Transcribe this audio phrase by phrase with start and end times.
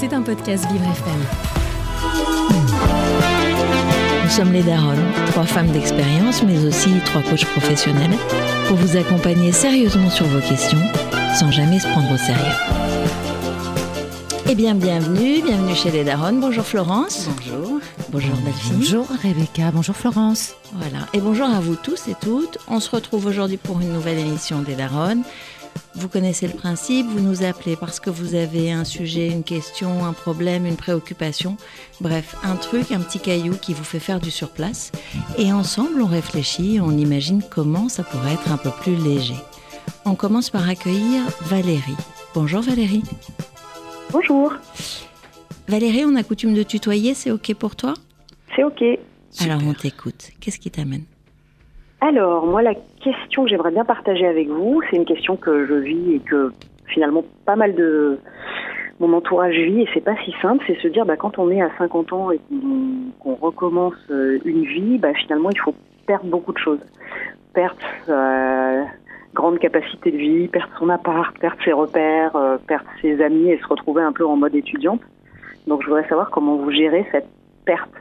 [0.00, 1.20] C'est un podcast Vivre FM.
[4.24, 8.16] Nous sommes les Daronnes, trois femmes d'expérience, mais aussi trois coachs professionnels,
[8.66, 10.80] pour vous accompagner sérieusement sur vos questions,
[11.38, 12.56] sans jamais se prendre au sérieux.
[14.48, 16.40] Eh bien, bienvenue, bienvenue chez les Daronnes.
[16.40, 17.28] Bonjour Florence.
[17.36, 17.80] Bonjour.
[18.08, 18.76] Bonjour Delphine.
[18.78, 20.54] Bonjour Rebecca, bonjour Florence.
[20.72, 22.56] Voilà, et bonjour à vous tous et toutes.
[22.68, 25.24] On se retrouve aujourd'hui pour une nouvelle émission des Daronnes.
[26.00, 30.06] Vous connaissez le principe, vous nous appelez parce que vous avez un sujet, une question,
[30.06, 31.58] un problème, une préoccupation,
[32.00, 34.92] bref, un truc, un petit caillou qui vous fait faire du surplace.
[35.36, 39.34] Et ensemble, on réfléchit, on imagine comment ça pourrait être un peu plus léger.
[40.06, 41.98] On commence par accueillir Valérie.
[42.34, 43.02] Bonjour Valérie.
[44.10, 44.54] Bonjour,
[45.68, 47.92] Valérie, on a coutume de tutoyer, c'est OK pour toi?
[48.56, 48.82] C'est OK.
[49.40, 50.30] Alors on t'écoute.
[50.40, 51.04] Qu'est-ce qui t'amène?
[52.00, 55.74] Alors, moi, la question que j'aimerais bien partager avec vous, c'est une question que je
[55.74, 56.52] vis et que
[56.86, 58.18] finalement pas mal de
[59.00, 61.62] mon entourage vit et c'est pas si simple, c'est se dire bah, quand on est
[61.62, 62.40] à 50 ans et
[63.18, 65.74] qu'on recommence euh, une vie, bah, finalement il faut
[66.06, 66.80] perdre beaucoup de choses.
[67.54, 68.84] Perdre sa
[69.34, 73.58] grande capacité de vie, perdre son appart, perdre ses repères, euh, perdre ses amis et
[73.58, 75.00] se retrouver un peu en mode étudiante.
[75.66, 77.28] Donc je voudrais savoir comment vous gérez cette
[77.64, 77.92] perte.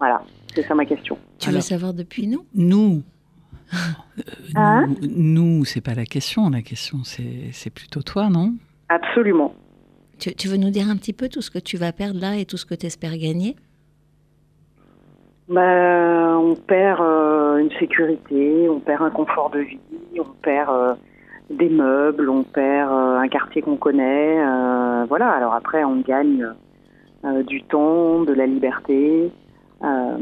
[0.00, 0.22] Voilà,
[0.54, 1.16] c'est ça ma question.
[1.38, 2.44] Tu veux savoir depuis nous?
[2.54, 3.02] Nous.
[4.54, 6.48] Hein nous, nous, c'est pas la question.
[6.50, 8.54] La question, c'est plutôt toi, non?
[8.88, 9.54] Absolument.
[10.18, 12.36] tu, tu veux nous dire un petit peu tout ce que tu vas perdre là
[12.36, 13.56] et tout ce que tu espères gagner?
[15.48, 19.78] Bah, on perd euh, une sécurité, on perd un confort de vie,
[20.18, 20.94] on perd euh,
[21.50, 24.38] des meubles, on perd euh, un quartier qu'on connaît.
[24.38, 26.46] euh, voilà, alors après, on gagne
[27.24, 29.32] euh, du temps, de la liberté,
[29.82, 30.18] euh,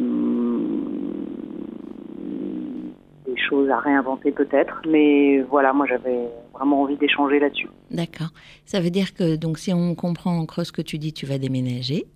[3.48, 4.80] choses à réinventer peut-être.
[4.88, 7.68] Mais voilà, moi, j'avais vraiment envie d'échanger là-dessus.
[7.90, 8.30] D'accord.
[8.64, 11.26] Ça veut dire que, donc, si on comprend en creux ce que tu dis, tu
[11.26, 12.06] vas déménager,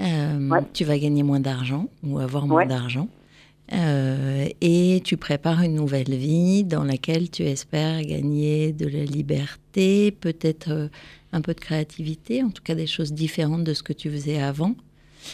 [0.00, 0.60] euh, Ouais.
[0.72, 2.66] tu vas gagner moins d'argent ou avoir moins Ouais.
[2.66, 3.08] d'argent,
[3.72, 10.10] euh, et tu prépares une nouvelle vie dans laquelle tu espères gagner de la liberté,
[10.12, 10.88] peut-être euh,
[11.32, 14.40] un peu de créativité, en tout cas des choses différentes de ce que tu faisais
[14.40, 14.74] avant.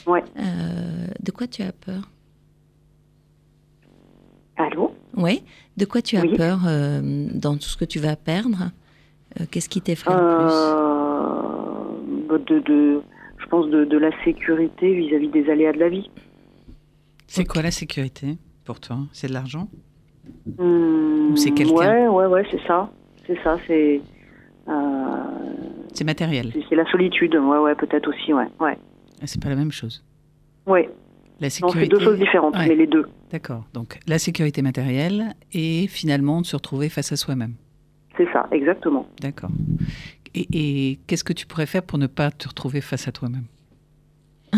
[0.07, 0.23] Ouais.
[0.39, 2.09] Euh, de quoi tu as peur?
[4.57, 4.92] Allô?
[5.17, 5.43] Oui.
[5.77, 6.37] De quoi tu as Oui.
[6.37, 7.01] peur euh,
[7.35, 8.71] dans tout ce que tu vas perdre?
[9.41, 13.01] Euh, Qu'est-ce qui t'effraie le Euh, de, de,
[13.39, 16.11] je pense de, de la sécurité vis-à-vis des aléas de la vie.
[17.27, 18.99] C'est quoi la sécurité pour toi?
[19.13, 19.69] C'est de l'argent?
[20.59, 21.75] Ou c'est quelqu'un?
[21.75, 22.91] Ouais, ouais, ouais, c'est ça.
[23.27, 24.01] C'est ça, c'est.
[24.69, 24.73] euh,
[25.95, 26.51] C'est matériel.
[26.53, 28.47] c'est- c'est la solitude, ouais, ouais, peut-être aussi, ouais.
[28.61, 28.79] Ouais,
[29.21, 30.05] Ah, C'est pas la même chose.
[30.67, 30.89] ouais.
[31.43, 31.81] La Non, sécurité.
[31.81, 32.69] c'est deux choses différentes, Ouais.
[32.69, 33.05] mais les deux.
[33.31, 33.65] D'accord.
[33.75, 37.55] Donc la sécurité matérielle et finalement de se retrouver face à soi-même.
[38.17, 39.07] C'est ça, exactement.
[39.21, 39.51] D'accord.
[40.35, 43.45] Et, et qu'est-ce que tu pourrais faire pour ne pas te retrouver face à toi-même?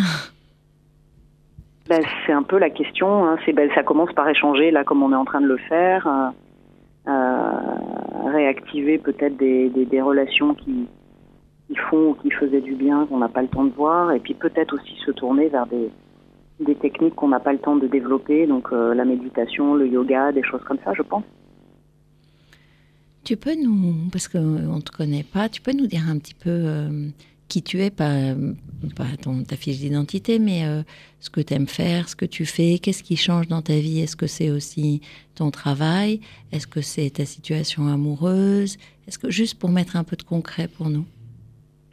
[1.89, 3.27] Ben, c'est un peu la question.
[3.27, 3.37] hein.
[3.45, 6.07] C'est, ben, ça commence par échanger, là, comme on est en train de le faire.
[6.07, 6.31] euh,
[7.07, 10.87] euh, réactiver peut-être des, des, des relations qui,
[11.69, 14.13] qui font ou qui faisaient du bien, qu'on n'a pas le temps de voir.
[14.13, 15.91] Et puis peut-être aussi se tourner vers des,
[16.61, 18.47] des techniques qu'on n'a pas le temps de développer.
[18.47, 21.25] Donc euh, la méditation, le yoga, des choses comme ça, je pense.
[23.25, 26.35] Tu peux nous, parce qu'on ne te connaît pas, tu peux nous dire un petit
[26.35, 27.09] peu euh,
[27.49, 28.35] qui tu es, pas,
[28.97, 30.83] pas ton, ta fiche d'identité, mais euh,
[31.21, 34.01] ce que tu aimes faire, ce que tu fais, qu'est-ce qui change dans ta vie?
[34.01, 35.01] Est-ce que c'est aussi
[35.35, 36.21] ton travail?
[36.53, 38.77] Est-ce que c'est ta situation amoureuse?
[39.07, 41.05] Est-ce que juste pour mettre un peu de concret pour nous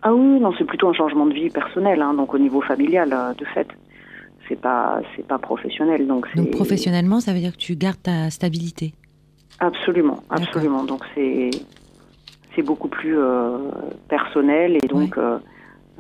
[0.02, 3.14] Ah oui, non, c'est plutôt un changement de vie personnel, hein, donc au niveau familial,
[3.14, 3.68] euh, de fait.
[4.52, 8.30] C'est pas, c'est pas professionnel, donc Donc professionnellement, ça veut dire que tu gardes ta
[8.30, 8.94] stabilité.
[9.62, 10.84] Absolument, absolument.
[10.84, 11.52] Donc c'est
[12.54, 13.60] c'est beaucoup plus euh,
[14.10, 15.38] personnel et donc euh,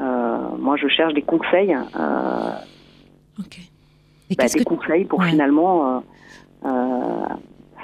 [0.01, 2.51] euh, moi je cherche des conseils, euh,
[3.39, 3.59] Ok.
[4.29, 5.29] Et bah, des que conseils pour Ouais.
[5.29, 6.03] finalement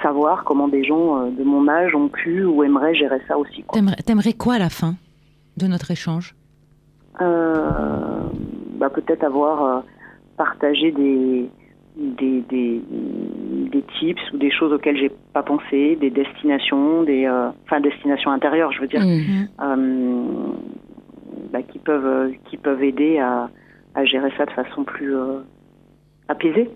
[0.02, 3.64] savoir comment des gens de mon âge ont pu ou aimeraient gérer ça aussi.
[4.04, 4.96] T'aimerais, quoi à la fin
[5.56, 6.34] de notre échange?
[7.18, 9.82] Bah, peut-être avoir
[10.38, 11.50] partagé des
[11.96, 12.80] des, des,
[13.72, 18.30] des tips ou des choses auxquelles j'ai pas pensé, des destinations, des euh, enfin destinations
[18.30, 19.00] intérieures, je veux dire.
[19.04, 19.48] Mhm.
[19.60, 20.52] euh,
[21.52, 23.50] bah, qui peuvent qui peuvent aider à,
[23.96, 25.40] à gérer ça de façon plus euh,
[26.28, 26.70] apaisée.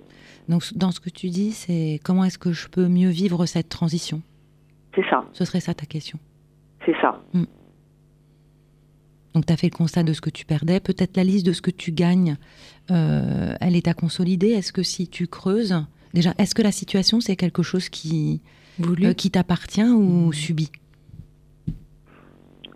[0.49, 3.69] Donc dans ce que tu dis, c'est comment est-ce que je peux mieux vivre cette
[3.69, 4.23] transition?
[4.95, 6.19] C'est ça, Ce serait ça ta question?
[6.85, 7.21] c'est ça.
[9.35, 11.53] Donc tu as fait le constat de ce que tu perdais, peut-être la liste de
[11.53, 12.37] ce que tu gagnes,
[12.91, 14.49] euh, elle est à consolider.
[14.51, 15.75] Est-ce que si tu creuses,
[16.15, 18.41] déjà, est-ce que la situation c'est quelque chose qui,
[18.81, 20.71] euh, qui t'appartient ou subi?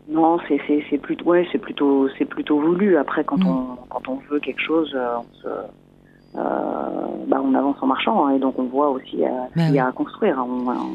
[0.09, 2.97] Non, c'est c'est c'est plutôt ouais, c'est plutôt c'est plutôt voulu.
[2.97, 3.47] Après, quand Mm.
[3.49, 8.27] on quand on veut quelque chose, euh, on se euh, bah, on avance en marchant
[8.27, 9.89] hein, et donc on voit aussi euh, Bah ce qu'il y a oui.
[9.89, 10.39] à construire.
[10.39, 10.47] hein.
[10.49, 10.91] On, on,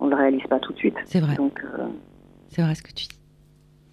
[0.00, 0.96] on le réalise pas tout de suite.
[1.06, 1.36] C'est vrai.
[1.36, 1.84] Donc euh,
[2.50, 3.15] C'est vrai ce que tu dis.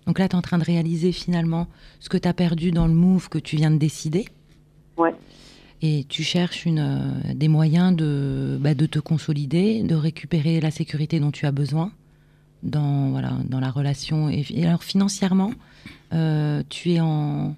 [0.05, 1.67] Donc là, tu es en train de réaliser finalement
[1.99, 4.25] ce que tu as perdu dans le move que tu viens de décider.
[4.97, 5.13] Ouais.
[5.81, 10.71] Et tu cherches une, euh, des moyens de, bah, de te consolider, de récupérer la
[10.71, 11.91] sécurité dont tu as besoin
[12.63, 14.29] dans, voilà, dans la relation.
[14.29, 15.51] Et, et alors financièrement,
[16.13, 17.55] euh, tu, es en,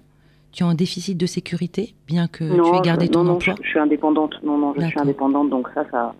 [0.50, 3.30] tu es en déficit de sécurité, bien que non, tu aies gardé je, ton non,
[3.30, 3.54] non, emploi.
[3.58, 4.34] je, je suis indépendante.
[4.42, 6.14] Non, non, je suis indépendante, donc ça, ça,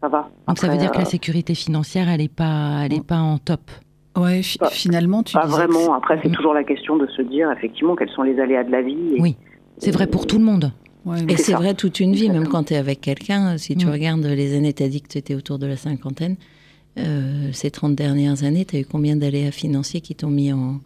[0.00, 0.28] ça va.
[0.48, 3.18] Donc ça veut dire que la euh, sécurité financière, elle n'est pas, elle est pas
[3.18, 3.70] en top.
[4.18, 5.94] Ouais, fi- Pas- finalement, tu pas vraiment.
[5.94, 6.32] Après, c'est Mm.
[6.34, 8.96] toujours la question de se dire effectivement quels sont les aléas de la vie.
[9.16, 9.36] et- Oui.
[9.78, 10.72] C'est vrai pour tout le monde.
[11.04, 13.56] ouais, Et c'est vrai toute une vie, même quand tu es avec quelqu'un.
[13.58, 13.90] Si tu Mm.
[13.90, 16.36] regardes les années, tu as dit que tu étais autour de la cinquantaine.
[16.96, 20.80] euh, ces 30 dernières années, tu as eu combien d'aléas financiers qui t'ont mis en,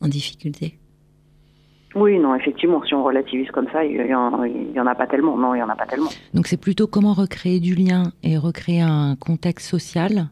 [0.00, 0.78] en difficulté?
[1.96, 4.94] Oui, non, effectivement, si on relativise comme ça, il y, en, il y en a
[4.94, 5.36] pas tellement.
[5.36, 6.10] Non, il y en a pas tellement.
[6.32, 10.28] Donc c'est plutôt comment recréer du lien et recréer un contexte social.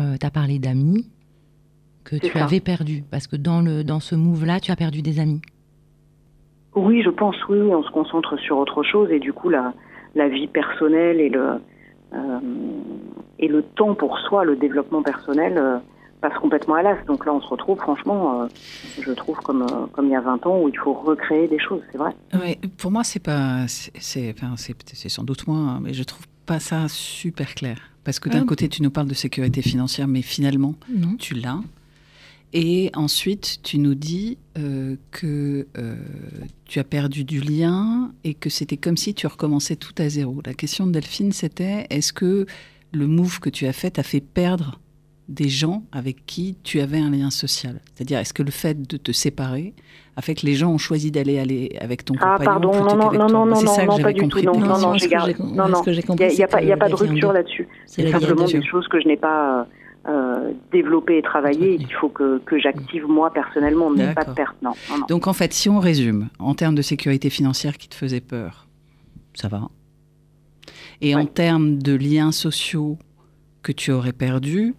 [0.00, 1.10] Euh, tu as parlé d'amis
[2.08, 2.44] que tu ça.
[2.44, 3.04] avais perdu.
[3.10, 5.40] Parce que dans, le, dans ce move-là, tu as perdu des amis.
[6.74, 9.72] Oui, je pense, oui, oui, on se concentre sur autre chose et du coup, la,
[10.14, 11.60] la vie personnelle et le,
[12.14, 12.38] euh,
[13.38, 15.78] et le temps pour soi, le développement personnel, euh,
[16.20, 17.02] passe complètement à l'as.
[17.06, 18.46] Donc là, on se retrouve, franchement, euh,
[19.00, 21.58] je trouve, comme, euh, comme il y a 20 ans, où il faut recréer des
[21.58, 22.12] choses, c'est vrai.
[22.34, 25.94] Ouais, pour moi, c'est pas, c'est, c'est- enfin, c'est, c'est sans doute moi, hein, mais
[25.94, 27.78] je trouve pas ça super clair.
[28.04, 28.46] Parce que d'un Ah.
[28.46, 31.14] côté, tu nous parles de sécurité financière, mais finalement, Non.
[31.18, 31.60] tu l'as.
[32.54, 35.96] Et ensuite, tu nous dis euh, que euh,
[36.64, 40.40] tu as perdu du lien et que c'était comme si tu recommençais tout à zéro.
[40.46, 42.46] La question de Delphine, c'était est-ce que
[42.92, 44.80] le move que tu as fait t'a fait perdre
[45.28, 47.80] des gens avec qui tu avais un lien social?
[47.94, 49.74] C'est-à-dire, est-ce que le fait de te séparer
[50.16, 52.84] a fait que les gens ont choisi d'aller aller avec ton Ah, compagnon pardon, plutôt
[52.86, 53.38] non, non, qu'avec non, toi?
[53.40, 54.46] non, Moi, non, C'est ça non, que pas j'avais du tout, compris.
[54.46, 55.78] non, de- non, non, ce j'ai que gardé- j'ai- non, non.
[55.80, 56.74] ce que j'ai Il compris, n'y a, il y a c'est pas, il y a
[56.76, 57.34] que pas de la vie en rupture deux.
[57.34, 57.68] là-dessus.
[57.84, 58.58] C'est la C'est vie en simplement deux.
[58.58, 59.64] des choses que je n'ai pas euh,
[61.08, 64.72] et travaillées et qu'il faut que, que j'active moi personnellement, mais pas de perte, non.
[64.90, 65.06] non, non.
[65.08, 68.66] Donc en fait, si on résume, en termes de sécurité financière qui te faisait peur,
[69.34, 69.68] ça va.
[71.00, 72.98] Et en termes de liens sociaux
[73.62, 74.74] que tu aurais perdus,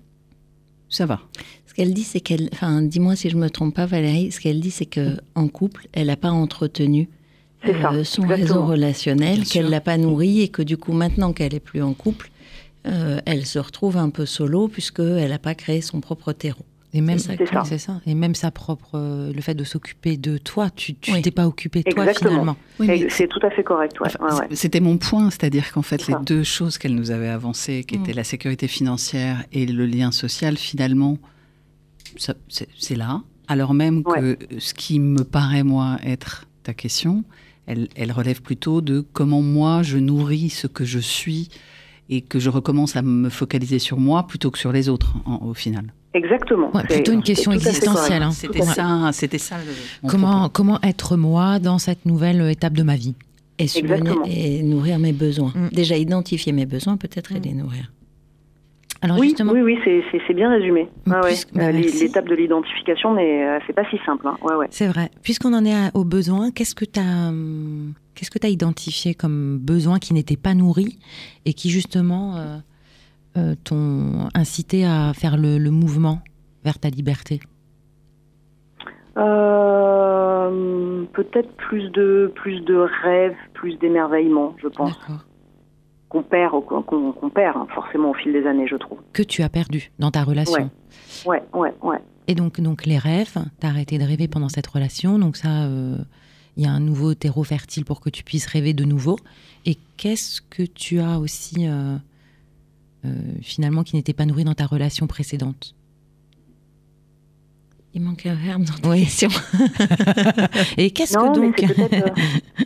[0.89, 1.21] ça va.
[1.65, 2.49] Ce qu'elle dit, c'est qu'elle.
[2.51, 4.31] Enfin, dis-moi si je me trompe pas, Valérie.
[4.31, 7.07] Ce qu'elle dit, c'est que en couple, elle n'a pas entretenu
[7.63, 8.35] ça, euh, son exactement.
[8.35, 11.93] réseau relationnel, qu'elle l'a pas nourri et que du coup, maintenant qu'elle est plus en
[11.93, 12.31] couple,
[12.87, 16.65] euh, elle se retrouve un peu solo puisqu'elle n'a pas créé son propre terreau.
[16.91, 17.63] Et même, C'est ça que- C'est ça.
[17.65, 18.01] c'est ça.
[18.07, 21.21] Et même sa propre, euh, le fait de s'occuper de toi, tu tu Oui.
[21.21, 22.55] t'es pas occupé de toi finalement.
[22.79, 24.07] Oui, C'est tout à fait correct, ouais.
[24.19, 24.55] Enfin, ouais, ouais.
[24.55, 26.21] C'était mon point, c'est-à-dire qu'en fait, les ça.
[26.25, 28.01] deux choses qu'elle nous avait avancées, qui Mm.
[28.01, 31.19] étaient la sécurité financière et le lien social, finalement,
[32.17, 33.21] ça- c'est c'est là.
[33.47, 37.23] Alors même que ce qui me paraît, moi, être ta question,
[37.67, 41.49] elle, elle relève plutôt de comment moi je nourris ce que je suis
[42.09, 45.45] et que je recommence à me focaliser sur moi plutôt que sur les autres, en-
[45.45, 45.93] au final.
[46.13, 46.71] Exactement.
[46.75, 48.31] Ouais, plutôt une question existentielle, hein.
[48.31, 49.57] C'était ça, c'était ça.
[49.57, 50.49] le- Comment, propos.
[50.53, 53.13] comment être moi dans cette nouvelle étape de ma vie?
[53.59, 53.67] Et,
[54.25, 55.51] et nourrir mes besoins.
[55.53, 55.67] Mm.
[55.73, 57.43] Déjà identifier mes besoins, peut-être, et Mm.
[57.43, 57.91] les nourrir.
[59.01, 60.03] Alors Oui, justement, oui, oui, c'est-
[60.33, 60.81] bien résumé.
[61.07, 61.13] Ouais.
[61.53, 61.71] Bah, Euh.
[61.71, 64.27] L'étape de l'identification, mais euh, c'est pas si simple.
[64.27, 64.35] Hein.
[64.41, 64.67] Ouais, ouais.
[64.71, 65.09] c'est vrai.
[65.23, 67.31] Puisqu'on en est à- aux besoins, qu'est-ce que tu as,
[68.15, 70.99] qu'est-ce que as identifié comme besoin qui n'était pas nourri
[71.45, 72.57] et qui justement euh,
[73.37, 76.19] euh, t'ont incité à faire le, le mouvement
[76.65, 77.39] vers ta liberté?
[81.13, 85.25] Peut-être plus de plus de rêves, plus d'émerveillement, je pense, D'accord.
[86.09, 88.97] Qu'on perd, qu'on perd hein, forcément au fil des années, je trouve.
[89.13, 90.69] Que tu as perdu dans ta relation.
[91.25, 91.99] Ouais, ouais, ouais.
[92.27, 95.19] Et donc, donc les rêves, tu as arrêté de rêver pendant cette relation.
[95.19, 95.97] Donc ça, euh,
[96.57, 99.17] il y a un nouveau terreau fertile pour que tu puisses rêver de nouveau.
[99.65, 101.95] Et qu'est-ce que tu as aussi euh,
[103.05, 103.09] euh,
[103.41, 105.75] finalement qui n'était pas nourri dans ta relation précédente?
[107.95, 108.99] Il manque un verbe dans ta Oui.
[109.05, 109.29] question.
[110.77, 111.93] Et qu'est-ce que donc c'est peut-être,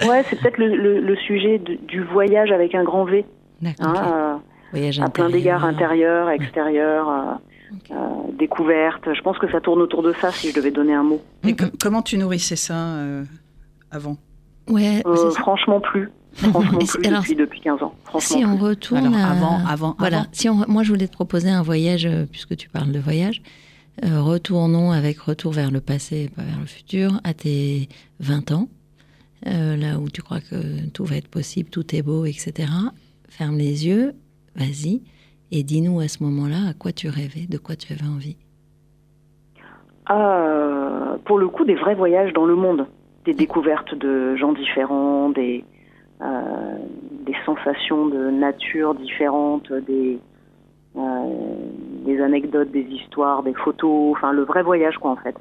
[0.03, 3.25] euh, ouais, c'est peut-être le, le- le sujet de- du voyage avec un grand V,
[3.61, 3.87] D'accord.
[3.87, 4.13] hein, ok.
[4.13, 4.35] euh,
[4.73, 5.31] Voyage à plein intérieur.
[5.31, 7.95] d'égards intérieurs, extérieurs, euh, euh,
[8.37, 9.13] découvertes.
[9.13, 11.21] Je pense que ça tourne autour de ça, si je devais donner un mot.
[11.47, 13.23] Et Mm, com- comment tu nourrissais ça euh,
[13.91, 14.17] avant?
[14.69, 16.09] Ouais, Euh, franchement plus.
[16.33, 17.93] Franchement plus alors, depuis, depuis 15 ans.
[18.05, 18.65] Franchement Si on plus.
[18.65, 20.17] retourne Alors à- avant, avant, Voilà.
[20.21, 20.27] avant.
[20.31, 23.41] Si on, moi, je voulais te proposer un voyage, puisque tu parles de voyage.
[24.01, 28.67] Euh, retournons avec retour vers le passé, pas vers le futur, à tes 20 ans,
[29.45, 32.69] euh, là où tu crois que tout va être possible, tout est beau, etc.
[33.29, 34.13] Ferme les yeux,
[34.55, 35.03] vas-y,
[35.51, 38.37] et dis-nous à ce moment-là à quoi tu rêvais, de quoi tu avais envie.
[40.07, 42.87] ah, Pour le coup, des vrais voyages dans le monde,
[43.25, 45.63] des découvertes de gens différents, des,
[46.21, 46.77] euh,
[47.25, 50.32] des sensations de nature différentes, des, euh,
[50.95, 55.35] des anecdotes, des histoires, des photos, enfin le vrai voyage quoi en fait.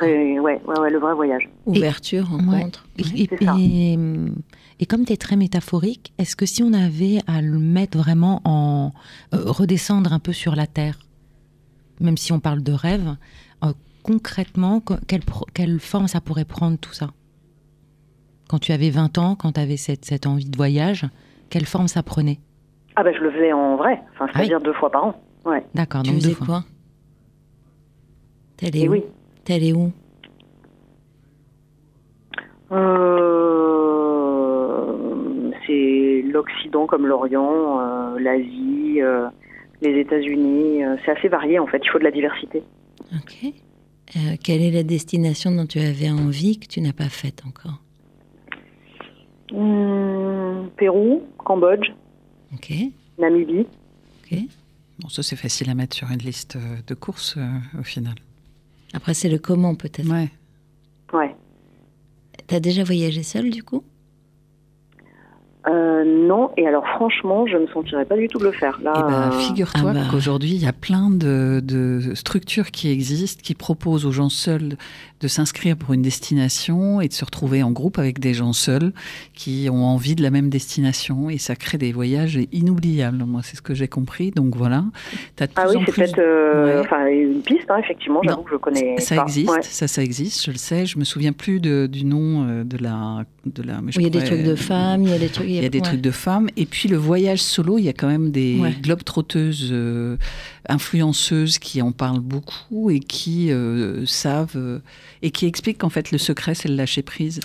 [0.00, 1.48] Ouais, ouais, ouais, le vrai voyage.
[1.66, 2.84] Ouverture, rencontre.
[2.98, 3.98] Et, et,
[4.80, 8.40] et, comme tu es très métaphorique, est-ce que si on avait à le mettre vraiment
[8.44, 8.92] en.
[9.34, 10.98] Euh, redescendre un peu sur la terre,
[12.00, 13.16] même si on parle de rêve,
[14.08, 17.10] concrètement, quelle, quelle forme ça pourrait prendre tout ça?
[18.48, 21.06] Quand tu avais 20 ans, quand tu avais cette, cette, envie de voyage,
[21.50, 22.40] quelle forme ça prenait?
[23.00, 25.14] Ah ben je le faisais en vrai, enfin, ah c'est-à-dire deux fois par an.
[25.44, 25.64] Ouais.
[25.72, 26.46] D'accord, donc deux fois.
[26.46, 26.64] quoi?
[28.56, 28.90] T'allais où?
[28.90, 29.04] oui.
[29.44, 29.92] T'allais où?
[34.08, 39.28] Euh, C'est l'Occident comme l'Orient, euh, l'Asie, euh,
[39.80, 40.84] les États-Unis.
[40.84, 42.64] Euh, c'est assez varié en fait, il faut de la diversité.
[43.14, 43.44] Ok.
[44.16, 47.80] Euh, quelle est la destination dont tu avais envie que tu n'as pas faite encore?
[49.52, 51.92] Hum, Pérou, Cambodge,
[52.54, 52.72] Ok.
[53.18, 53.66] Namibie.
[54.24, 54.38] Ok.
[55.00, 58.14] Bon, ça c'est facile à mettre sur une liste euh, de courses euh, au final.
[58.94, 60.08] Après, c'est le comment peut-être.
[60.08, 60.30] Ouais.
[61.12, 61.34] Ouais.
[62.46, 63.84] T'as déjà voyagé seul du coup?
[65.68, 68.78] Euh, non, et alors franchement, je ne me sentirais pas du tout de le faire.
[68.82, 70.00] Là, Eh ben, euh, figure-toi ah bah.
[70.10, 74.76] qu'aujourd'hui, il y a plein de, de structures qui existent, qui proposent aux gens seuls
[75.20, 78.92] de s'inscrire pour une destination et de se retrouver en groupe avec des gens seuls
[79.34, 81.28] qui ont envie de la même destination.
[81.28, 83.24] Et ça crée des voyages inoubliables.
[83.26, 84.30] Moi, c'est ce que j'ai compris.
[84.30, 84.84] Donc voilà.
[85.40, 87.18] As de ah plus oui, c'est plus- peut-être euh, Ouais.
[87.20, 89.22] une piste, hein, effectivement, j'avoue que je connais Ça pas.
[89.22, 89.62] existe, Ouais.
[89.62, 90.86] ça, ça existe, je le sais.
[90.86, 93.80] Je me souviens plus de- du nom de la, de la.
[93.80, 95.48] mais je Oui, Il y a des trucs de femmes, il y a des trucs.
[95.58, 95.84] Il y a des ouais.
[95.84, 96.48] trucs de femmes.
[96.56, 98.74] Et puis le voyage solo, il y a quand même des Ouais.
[98.82, 100.16] globetrotteuses euh,
[100.68, 104.78] influenceuses qui en parlent beaucoup et qui euh, savent euh,
[105.22, 107.40] et qui expliquent qu'en fait le secret c'est le lâcher prise.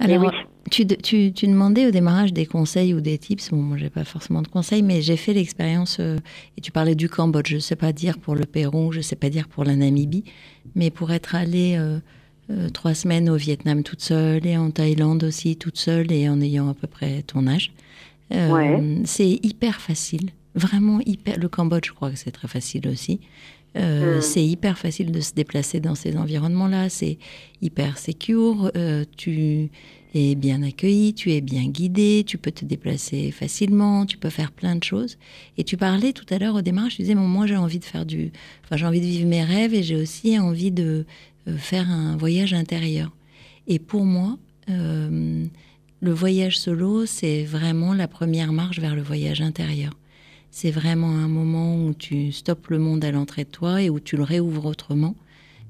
[0.00, 0.28] Alors, oui.
[0.72, 3.50] tu, tu, tu demandais au démarrage des conseils ou des tips.
[3.50, 5.98] Bon, moi, j'ai pas forcément de conseils, mais j'ai fait l'expérience.
[6.00, 6.18] euh,
[6.58, 7.48] et tu parlais du Cambodge.
[7.52, 10.24] Je sais pas dire pour le Pérou, je sais pas dire pour la Namibie,
[10.74, 11.76] mais pour être allée
[12.50, 16.40] euh, trois semaines au Vietnam toute seule et en Thaïlande aussi toute seule et en
[16.40, 17.72] ayant à peu près ton âge,
[18.32, 19.02] euh, Ouais.
[19.04, 20.30] c'est hyper facile.
[20.54, 21.38] Vraiment hyper.
[21.38, 23.20] Le Cambodge, je crois que c'est très facile aussi.
[23.76, 24.22] Euh, Mm.
[24.22, 26.88] C'est hyper facile de se déplacer dans ces environnements-là.
[26.88, 27.18] C'est
[27.60, 28.70] hyper secure.
[29.16, 29.70] tu
[30.14, 34.52] es bien accueilli, tu es bien guidé, tu peux te déplacer facilement, tu peux faire
[34.52, 35.18] plein de choses.
[35.58, 37.84] Et tu parlais tout à l'heure au démarrage, tu disais, bon, moi j'ai envie de
[37.84, 38.30] faire du,
[38.64, 41.04] enfin j'ai envie de vivre mes rêves et j'ai aussi envie de
[41.56, 43.10] faire un voyage intérieur.
[43.66, 45.46] Et pour moi, euh,
[46.00, 49.92] le voyage solo, c'est vraiment la première marche vers le voyage intérieur.
[50.50, 53.98] C'est vraiment un moment où tu stoppes le monde à l'entrée de toi et où
[53.98, 55.16] tu le réouvres autrement,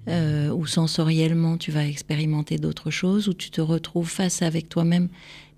[0.09, 5.09] euh, où sensoriellement tu vas expérimenter d'autres choses, où tu te retrouves face avec toi-même.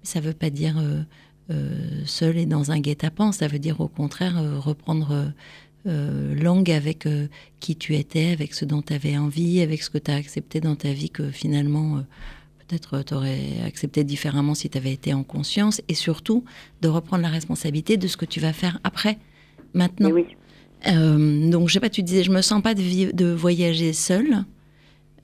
[0.03, 1.03] Ça ne veut pas dire euh,
[1.51, 5.33] euh, seul et dans un guet-apens, ça veut dire au contraire euh, reprendre
[5.87, 7.28] euh, langue avec euh,
[7.61, 10.61] qui tu étais, avec ce dont tu avais envie, avec ce que tu as accepté
[10.61, 12.00] dans ta vie que finalement euh,
[12.66, 16.45] peut-être tu aurais accepté différemment si tu avais été en conscience, et surtout
[16.83, 19.19] de reprendre la responsabilité de ce que tu vas faire après,
[19.75, 20.11] maintenant.
[20.11, 20.25] Oui.
[20.85, 24.45] Donc, je sais pas, tu disais, je me sens pas de, de voyager seule.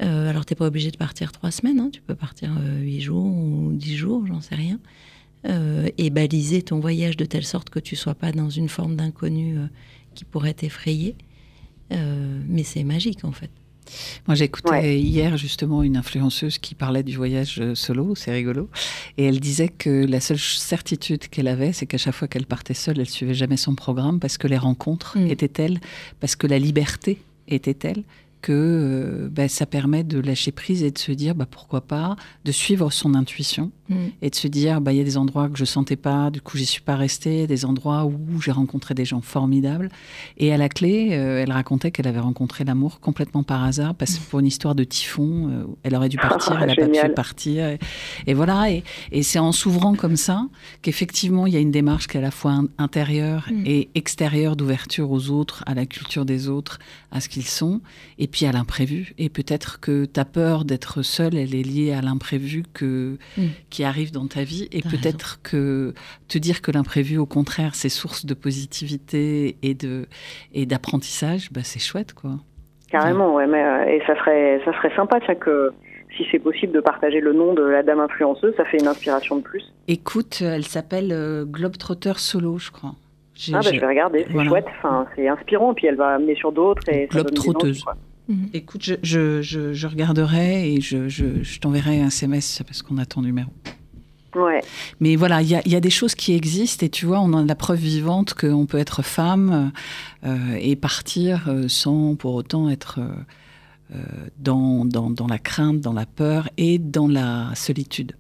[0.01, 2.51] Alors, t'es pas obligé de partir trois semaines, hein, tu peux partir
[2.81, 4.81] huit jours ou dix jours, j'en sais rien.
[5.49, 8.95] Euh, et baliser ton voyage de telle sorte que tu sois pas dans une forme
[8.95, 9.67] d'inconnu euh,
[10.15, 11.17] qui pourrait t'effrayer.
[11.93, 13.51] Euh, mais c'est magique, en fait.
[14.29, 15.01] Moi j'écoutais Ouais.
[15.01, 18.71] hier justement une influenceuse qui parlait du voyage euh, solo, c'est rigolo,
[19.19, 22.75] et elle disait que la seule certitude qu'elle avait, c'est qu'à chaque fois qu'elle partait
[22.75, 25.27] seule, elle suivait jamais son programme parce que les rencontres Mm.
[25.27, 25.81] étaient telles,
[26.21, 28.05] parce que la liberté était telle
[28.41, 32.15] que euh, ben, ça permet de lâcher prise et de se dire bah, pourquoi pas,
[32.45, 34.11] de suivre son intuition Mm.
[34.23, 36.41] et de se dire bah il y a des endroits que je sentais pas du
[36.41, 39.89] coup j'y suis pas restée des endroits où j'ai rencontré des gens formidables
[40.39, 44.19] et à la clé euh, elle racontait qu'elle avait rencontré l'amour complètement par hasard parce
[44.19, 47.15] que pour une histoire de typhon euh, elle aurait dû partir elle a pas pu
[47.15, 47.79] partir et,
[48.27, 48.83] et voilà et,
[49.13, 50.47] et c'est en s'ouvrant comme ça
[50.83, 53.65] qu'effectivement il y a une démarche qui est à la fois in- intérieure Mm.
[53.67, 56.79] et extérieure d'ouverture aux autres à la culture des autres
[57.11, 57.81] à ce qu'ils sont
[58.19, 62.01] et puis à l'imprévu et peut-être que ta peur d'être seule elle est liée à
[62.01, 63.43] l'imprévu que Mm.
[63.71, 64.69] qui arrive dans ta vie.
[64.73, 65.95] Et peut-être que
[66.29, 70.07] te dire que l'imprévu au contraire c'est source de positivité et de
[70.53, 72.37] et d'apprentissage bah c'est chouette quoi.
[72.93, 75.73] Carrément, ouais, mais euh, et ça serait, ça serait sympa, tiens, que
[76.15, 79.37] si c'est possible de partager le nom de la dame influenceuse, ça fait une inspiration
[79.37, 79.73] de plus.
[79.89, 82.93] écoute elle s'appelle euh, Globetrotter Solo je crois.
[83.55, 84.51] Ah bah je vais regarder, c'est voilà.
[84.51, 87.81] chouette, enfin, c'est inspirant, puis elle va amener sur d'autres donne des
[88.33, 88.49] Mhm.
[88.55, 89.43] Écoute, je, je,
[89.75, 93.51] je, regarderai et je, je t'enverrai un SMS parce qu'on a ton numéro.
[94.35, 94.63] Ouais.
[95.01, 97.33] Mais voilà, il y a, y a, des choses qui existent et tu vois, on
[97.35, 99.73] a la preuve vivante qu'on peut être femme
[100.25, 103.01] euh, et partir euh, sans pour autant être
[103.95, 103.97] euh,
[104.39, 108.17] dans, dans, dans, la crainte, dans la peur et dans la solitude.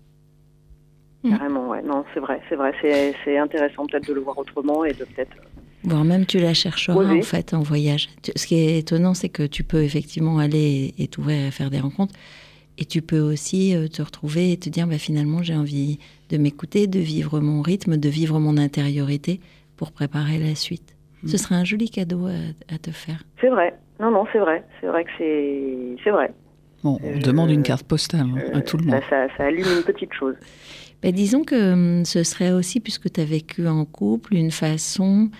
[1.27, 1.83] Carrément, ouais.
[1.83, 2.75] Non, c'est vrai, c'est vrai.
[3.25, 5.37] C'est intéressant peut-être de le voir autrement et de peut-être
[5.85, 8.09] Voire même tu la chercheras en fait en voyage.
[8.37, 11.81] Ce qui est étonnant, c'est que tu peux effectivement aller et t'ouvrir à faire des
[11.81, 12.15] rencontres.
[12.79, 15.99] Et tu peux aussi euh, te retrouver et te dire, bah, finalement, j'ai envie
[16.31, 19.41] de m'écouter, de vivre mon rythme, de vivre mon intériorité
[19.77, 20.97] pour préparer la suite.
[21.27, 21.39] Ce mm.
[21.39, 23.25] serait un joli cadeau à, te faire.
[23.41, 23.75] C'est vrai.
[24.01, 24.65] Non, non, c'est vrai.
[24.81, 26.33] C'est vrai que c'est, c'est vrai.
[26.83, 29.01] Bon, on demande une carte postale hein, à tout le monde.
[29.09, 30.35] Ça, ça, allume une petite chose.
[31.03, 35.31] Bah, disons que hum, ce serait aussi, puisque tu as vécu en couple, une façon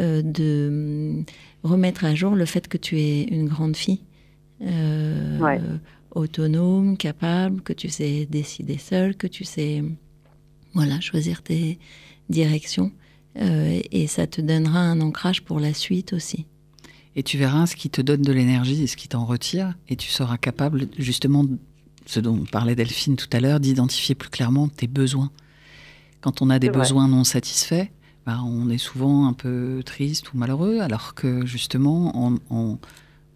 [0.00, 1.24] euh, de
[1.62, 4.02] remettre à jour le fait que tu es une grande fille.
[4.62, 5.58] Euh,
[6.10, 9.84] autonome, capable, que tu sais décider seule, que tu sais
[10.74, 11.78] voilà, choisir tes
[12.28, 12.90] directions.
[13.40, 16.46] Euh, et ça te donnera un ancrage pour la suite aussi.
[17.16, 19.96] Et tu verras ce qui te donne de l'énergie et ce qui t'en retire, et
[19.96, 21.46] tu seras capable justement,
[22.04, 25.30] ce dont parlait Delphine tout à l'heure, d'identifier plus clairement tes besoins.
[26.20, 27.86] Quand on a des besoins non satisfaits,
[28.26, 32.12] bah, on est souvent un peu triste ou malheureux, alors que justement,
[32.50, 32.78] en,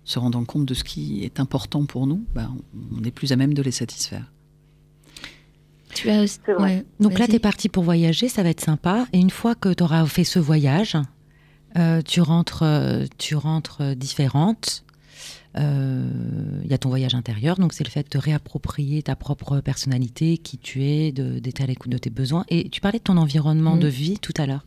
[0.05, 2.51] se rendant compte de ce qui est important pour nous, bah,
[2.99, 4.31] on est plus à même de les satisfaire.
[5.95, 6.25] Tu as...
[6.99, 9.07] Donc là, tu es parti pour voyager, ça va être sympa.
[9.13, 10.97] Et une fois que tu auras fait ce voyage,
[11.77, 14.85] euh, tu rentres, euh, tu rentres différente.
[15.57, 19.61] Il euh, y a ton voyage intérieur, donc c'est le fait de réapproprier ta propre
[19.61, 22.45] personnalité, qui tu es, d'être à l'écoute de tes besoins.
[22.49, 23.81] Et tu parlais de ton environnement mm.
[23.81, 24.65] de vie tout à l'heure.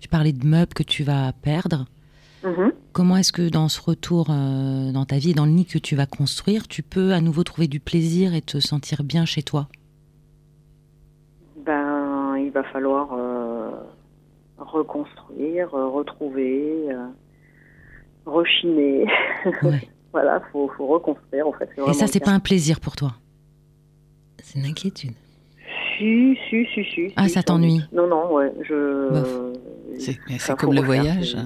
[0.00, 1.86] Tu parlais de meubles que tu vas perdre.
[2.42, 2.72] Mm-hmm.
[2.92, 5.94] Comment est-ce que dans ce retour euh, dans ta vie, dans le nid que tu
[5.94, 9.68] vas construire, tu peux à nouveau trouver du plaisir et te sentir bien chez toi?
[11.64, 13.70] Ben, il va falloir euh,
[14.58, 16.88] reconstruire, euh, retrouver,
[18.24, 19.06] rechiner.
[20.16, 21.68] voilà, faut, faut reconstruire en fait.
[21.86, 23.12] Et ça, c'est pas un plaisir pour toi?
[24.42, 25.12] C'est une inquiétude.
[25.98, 27.12] Si, si, si, si.
[27.16, 28.50] Ah, ça t'ennuie Non, non, ouais.
[28.66, 29.52] Je...
[29.98, 31.36] C'est comme le voyage.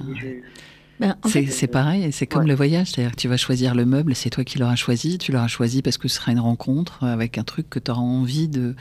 [1.01, 4.29] Ben, c'est pareil, c'est comme le voyage, c'est-à-dire que tu vas choisir le meuble, c'est
[4.29, 7.43] toi qui l'auras choisi, tu l'auras choisi parce que ce sera une rencontre avec un
[7.43, 8.75] truc que tu auras envie de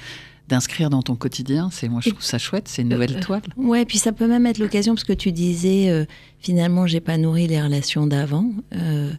[0.46, 1.70] d'inscrire dans ton quotidien.
[1.72, 3.42] C'est moi je trouve ça chouette, c'est une euh, nouvelle toile.
[3.56, 6.04] Ouais, puis ça peut même être l'occasion parce que tu disais euh,
[6.38, 8.50] finalement j'ai pas nourri les relations d'avant.
[8.74, 9.12] Euh,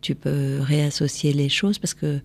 [0.00, 2.20] tu peux réassocier les choses parce que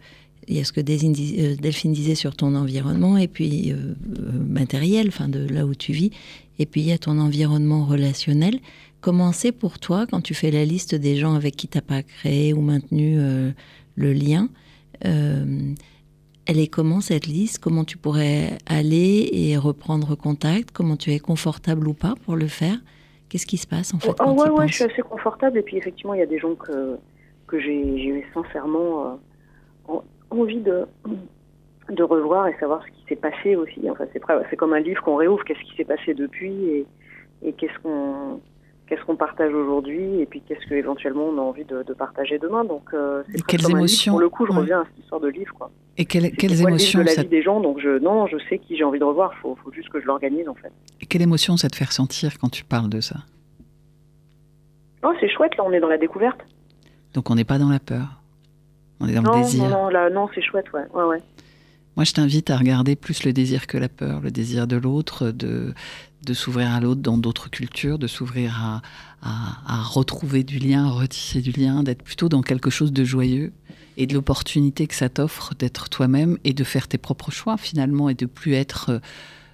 [0.48, 3.74] il y a ce que Delphine disait sur ton environnement et puis
[4.50, 6.12] matériel, enfin de là où tu vis,
[6.58, 8.60] et puis il y a ton environnement relationnel.
[9.02, 11.82] Comment c'est pour toi quand tu fais la liste des gens avec qui tu n'as
[11.82, 13.50] pas créé ou maintenu euh,
[13.96, 14.48] le lien
[15.06, 15.74] euh,
[16.46, 17.58] Elle est comment cette liste?
[17.58, 20.70] Comment tu pourrais aller et reprendre contact?
[20.72, 22.78] Comment tu es confortable ou pas pour le faire?
[23.28, 25.58] Qu'est-ce qui se passe en fait oh, ouais, ouais, je suis assez confortable.
[25.58, 26.98] Et puis effectivement il y a des gens que,
[27.52, 29.20] que j'ai eu sincèrement
[29.90, 30.86] euh, envie de,
[31.90, 33.90] de revoir et savoir ce qui s'est passé aussi.
[33.90, 36.86] Enfin, c'est, comme un livre qu'on réouvre, qu'est-ce qui s'est passé depuis et,
[37.44, 38.40] et qu'est-ce qu'on
[38.88, 42.66] qu'est-ce qu'on partage aujourd'hui et puis qu'est-ce qu'éventuellement on a envie de, partager demain.
[42.66, 45.54] Donc, euh, c'est quelles émotions Pour le coup, je reviens à cette histoire de livre.
[45.54, 45.72] Quoi.
[45.98, 47.62] Et quelles, quelles émotions de la vie des gens.
[47.62, 49.32] Donc, je, non, je sais qui j'ai envie de revoir.
[49.38, 50.74] Il faut, faut, juste que je l'organise en fait.
[51.00, 53.16] Et quelle émotion ça te fait ressentir quand tu parles de ça?
[55.04, 55.56] Oh, c'est chouette.
[55.56, 56.42] Là, on est dans la découverte.
[57.14, 58.22] Donc, on n'est pas dans la peur.
[59.00, 59.64] On est dans le désir.
[59.64, 60.72] Non, non, là, non, c'est chouette.
[60.74, 61.22] Ouais, ouais, ouais.
[61.98, 65.32] Moi, je t'invite à regarder plus le désir que la peur, le désir de l'autre,
[65.32, 65.74] de,
[66.26, 68.82] de s'ouvrir à l'autre dans d'autres cultures, de s'ouvrir à,
[69.22, 73.52] à, retrouver du lien, à retisser du lien, d'être plutôt dans quelque chose de joyeux
[73.98, 78.08] et de l'opportunité que ça t'offre d'être toi-même et de faire tes propres choix finalement
[78.08, 79.02] et de plus être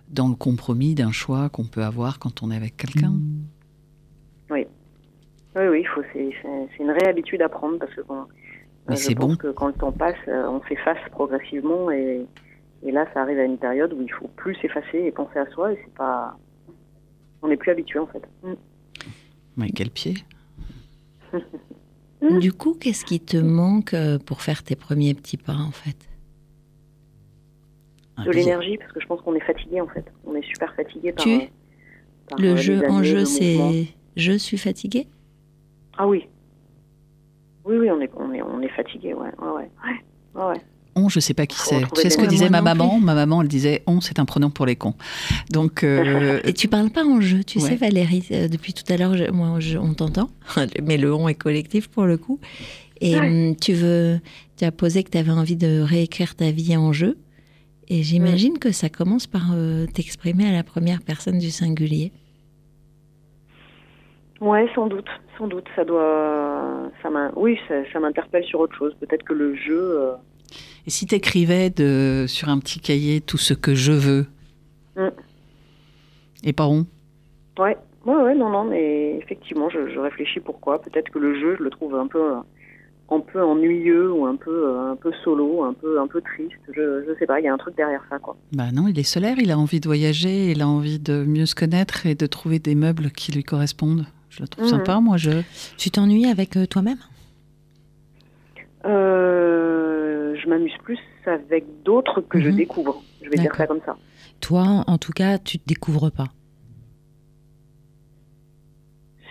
[0.09, 3.09] dans le compromis d'un choix qu'on peut avoir quand on est avec quelqu'un.
[3.09, 3.43] Mmh.
[5.57, 5.85] Oui.
[6.13, 8.01] Oui, c'est une réhabitude à prendre parce que
[8.89, 9.35] mais c'est bon.
[9.35, 12.25] que quand le temps passe, euh, on s'efface progressivement et,
[12.83, 15.45] et, là, ça arrive à une période où il faut plus s'effacer et penser à
[15.47, 16.37] soi et c'est pas,
[17.41, 18.21] on n'est plus habitué en fait.
[18.43, 18.53] Mm.
[19.57, 20.15] Mais quel pied
[22.39, 25.97] Du coup, qu'est-ce qui te manque euh, pour faire tes premiers petits pas en fait?
[28.25, 30.05] De l'énergie, parce que je pense qu'on est fatigué en fait.
[30.25, 31.23] On est super fatigué par.
[31.23, 31.39] Tu
[32.39, 35.07] le jeu en jeu, c'est je suis fatigué?
[35.97, 36.27] Ah oui,
[37.67, 39.69] oui, oui, on est, on est, on est fatigué, ouais, ouais,
[40.35, 40.41] ouais.
[40.41, 40.61] ouais.
[40.95, 41.81] On, je sais pas qui c'est.
[41.93, 44.49] Tu sais ce que disait ma maman Ma maman, elle disait on, c'est un pronom
[44.49, 44.95] pour les cons.
[45.51, 45.83] Donc.
[45.83, 48.25] Euh, Et tu parles pas en jeu, tu sais, Valérie.
[48.31, 50.29] Euh, depuis tout à l'heure, moi, on t'entend,
[50.83, 52.39] mais le on est collectif pour le coup.
[52.99, 54.19] Et hum, tu veux,
[54.55, 57.17] tu as posé que tu avais envie de réécrire ta vie en jeu.
[57.89, 62.11] Et j'imagine que ça commence par euh, t'exprimer à la première personne du singulier.
[64.41, 65.65] Ouais, sans doute, sans doute.
[65.75, 68.95] Ça doit, ça oui, ça, m'interpelle sur autre chose.
[68.99, 69.99] Peut-être que le jeu.
[69.99, 70.13] Euh,
[70.85, 74.25] Et si tu écrivais de, sur un petit cahier tout ce que je veux
[74.95, 75.09] mm.
[76.43, 76.85] Et pas rond
[77.57, 80.79] Ouais, ouais, ouais, non, non, mais effectivement, je, je réfléchis pourquoi.
[80.81, 82.35] Peut-être que le jeu, je le trouve un peu
[83.09, 86.59] un peu ennuyeux ou un peu euh, un peu solo, un peu un peu triste.
[86.67, 88.35] Je je sais pas, il y a un truc derrière ça quoi.
[88.51, 91.45] Bah non, il est solaire, il a envie de voyager, il a envie de mieux
[91.45, 94.05] se connaître et de trouver des meubles qui lui correspondent.
[94.37, 94.69] Je le trouve mhm.
[94.69, 95.41] sympa, moi je.
[95.77, 96.99] Tu t'ennuies avec euh, toi-même?
[98.85, 102.55] Euh, Je m'amuse plus avec d'autres que je mhm.
[102.55, 103.01] découvre.
[103.23, 103.97] Je vais dire ça comme ça.
[104.39, 106.27] Toi, en tout cas, tu te découvres pas?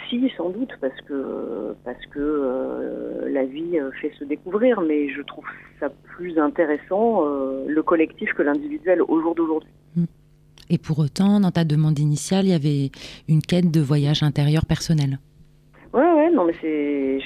[0.09, 5.09] Si, sans doute, parce que, parce que euh, la vie euh, fait se découvrir, mais
[5.09, 5.45] je trouve
[5.79, 9.71] ça plus intéressant, euh, le collectif, que l'individuel au jour d'aujourd'hui.
[10.71, 12.91] Et pour autant, dans ta demande initiale, il y avait
[13.29, 15.19] une quête de voyage intérieur personnel.
[15.93, 17.19] Ouais, ouais, non, mais c'est.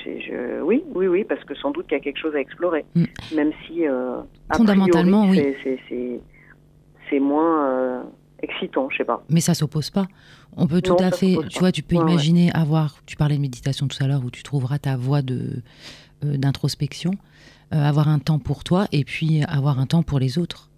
[0.63, 2.85] Oui, oui, oui, parce que sans doute qu'il y a quelque chose à explorer.
[2.95, 3.05] Hmm.
[3.35, 3.83] Même si.
[4.55, 5.43] Fondamentalement, oui.
[7.09, 8.05] C'est moins
[8.43, 9.23] excitant, je sais pas.
[9.29, 10.07] Mais ça s'oppose pas.
[10.57, 13.89] On peut tout à fait, tu vois, tu peux imaginer avoir, tu parlais de méditation
[13.89, 15.63] tout à l'heure où tu trouveras ta voie de
[16.25, 17.13] euh, d'introspection,
[17.73, 20.70] euh, avoir un temps pour toi et puis avoir un temps pour les autres.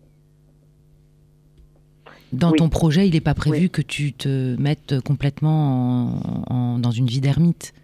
[2.33, 7.21] Dans ton projet, il n'est pas prévu que tu te mettes complètement dans une vie
[7.21, 7.75] d'ermite.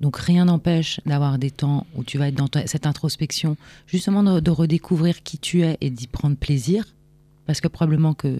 [0.00, 4.40] Donc rien n'empêche d'avoir des temps où tu vas être dans cette introspection, justement de,
[4.40, 6.86] de redécouvrir qui tu es et d'y prendre plaisir,
[7.46, 8.38] parce que probablement que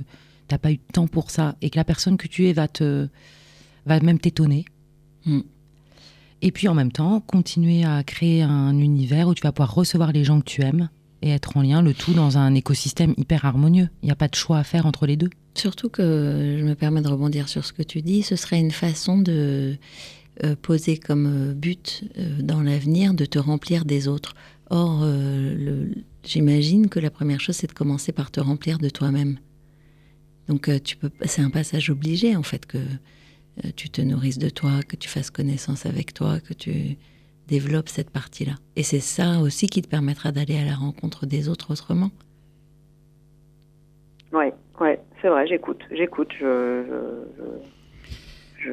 [0.48, 2.66] t'as pas eu de temps pour ça et que la personne que tu es va
[2.66, 3.08] te
[3.86, 4.64] va même t'étonner.
[5.26, 5.40] Hmm.
[6.42, 10.12] Et puis en même temps, continuer à créer un univers où tu vas pouvoir recevoir
[10.12, 10.88] les gens que tu aimes
[11.22, 13.88] et être en lien, le tout dans un écosystème hyper harmonieux.
[14.02, 15.30] Il n'y a pas de choix à faire entre les deux.
[15.54, 18.70] Surtout que, je me permets de rebondir sur ce que tu dis, ce serait une
[18.70, 19.76] façon de
[20.44, 24.35] euh, poser comme euh, but euh, dans l'avenir de te remplir des autres.
[24.72, 25.04] Or,
[26.22, 29.40] j'imagine que la première chose, c'est de commencer par te remplir de toi-même.
[30.46, 32.78] Donc tu peux, c'est un passage obligé en fait que
[33.74, 36.98] tu te nourrisses de toi, que tu fasses connaissance avec toi, que tu
[37.50, 38.54] développes cette partie-là.
[38.76, 42.10] Et c'est ça aussi qui te permettra d'aller à la rencontre des autres autrement.
[44.32, 46.84] Ouais, ouais, c'est vrai, j'écoute, j'écoute, je,
[48.58, 48.70] je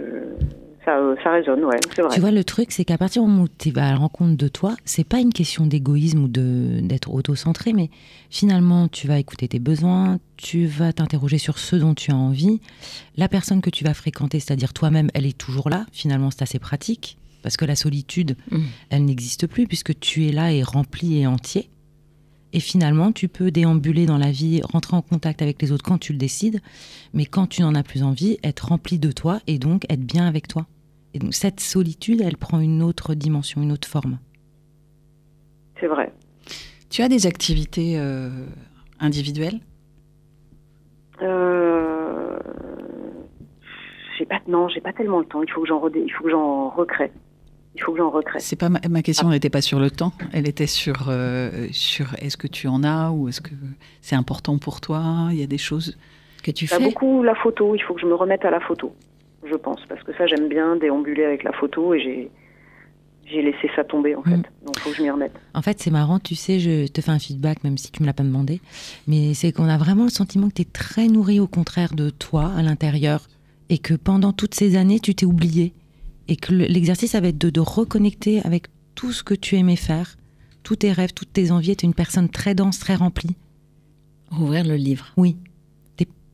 [1.21, 2.13] ça, résonne, ouais, c'est vrai.
[2.13, 4.37] Tu vois, le truc, c'est qu'à partir du moment où tu vas à la rencontre
[4.37, 7.89] de toi, c'est pas une question d'égoïsme ou d'être auto-centré, mais
[8.29, 12.61] finalement, tu vas écouter tes besoins, tu vas t'interroger sur ce dont tu as envie.
[13.17, 15.85] La personne que tu vas fréquenter, c'est-à-dire toi-même, elle est toujours là.
[15.91, 18.59] Finalement, c'est assez pratique, parce que la solitude, mmh.
[18.89, 21.69] elle n'existe plus, puisque tu es là et rempli et entier.
[22.53, 25.97] Et finalement, tu peux déambuler dans la vie, rentrer en contact avec les autres quand
[25.97, 26.61] tu le décides,
[27.13, 30.25] mais quand tu n'en as plus envie, être rempli de toi et donc être bien
[30.25, 30.65] avec toi.
[31.13, 34.19] Et donc cette solitude, elle prend une autre dimension, une autre forme.
[35.79, 36.11] C'est vrai.
[36.89, 38.29] Tu as des activités euh,
[38.99, 39.59] individuelles?
[41.21, 42.39] Euh,
[44.17, 45.41] j'ai pas non, j'ai pas tellement le temps.
[45.43, 47.11] Il faut que j'en il faut que j'en recrée.
[47.77, 48.39] Il faut que j'en recrée.
[48.39, 49.29] C'est pas ma, question.
[49.29, 50.11] n'était pas sur le temps.
[50.33, 53.51] Elle était sur euh, sur est-ce que tu en as ou est-ce que
[54.01, 55.29] c'est important pour toi?
[55.31, 55.97] Il y a des choses
[56.43, 56.83] que tu fais.
[56.83, 57.75] Beaucoup la photo.
[57.75, 58.93] Il faut que je me remette à la photo
[59.49, 62.31] je pense, parce que ça, j'aime bien déambuler avec la photo et j'ai
[63.29, 64.37] j'ai laissé ça tomber en fait.
[64.37, 64.43] Mm.
[64.65, 65.33] Donc il faut que je m'y remette.
[65.53, 68.07] En fait, c'est marrant, tu sais, je te fais un feedback même si tu me
[68.07, 68.61] l'as pas demandé,
[69.05, 72.09] mais c'est qu'on a vraiment le sentiment que tu es très nourri au contraire de
[72.09, 73.27] toi à l'intérieur
[73.69, 75.73] et que pendant toutes ces années, tu t'es oublié
[76.27, 79.75] et que l'exercice ça va être de, de, reconnecter avec tout ce que tu aimais
[79.75, 80.17] faire,
[80.63, 83.35] tous tes rêves, toutes tes envies, tu es une personne très dense, très remplie.
[84.31, 85.13] Ouvrir le livre.
[85.15, 85.37] Oui,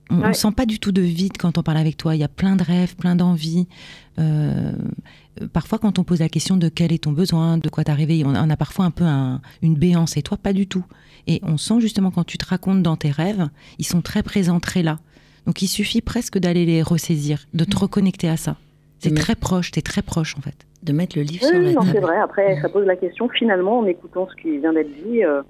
[0.10, 2.16] on ne sent pas du tout de vide quand on parle avec toi.
[2.16, 3.68] Il y a plein de rêves, plein d'envies.
[4.20, 4.74] Euh,
[5.52, 8.24] parfois, quand on pose la question de quel est ton besoin, de quoi t'as rêvé,
[8.26, 9.06] on, a parfois un peu
[9.62, 10.18] une béance.
[10.18, 10.84] Et toi, pas du tout.
[11.28, 14.60] Et on sent justement quand tu te racontes dans tes rêves, ils sont très présents,
[14.60, 15.00] très là.
[15.46, 17.80] Donc il suffit presque d'aller les ressaisir, de te mm.
[17.80, 18.58] reconnecter à ça.
[19.04, 20.56] C'est très proche, tu es très proche en fait.
[20.82, 21.86] De mettre le livre sur la table.
[21.92, 22.18] c'est vrai.
[22.18, 25.24] Après, ça pose la question finalement, en écoutant ce qui vient d'être dit.
[25.24, 25.42] Euh,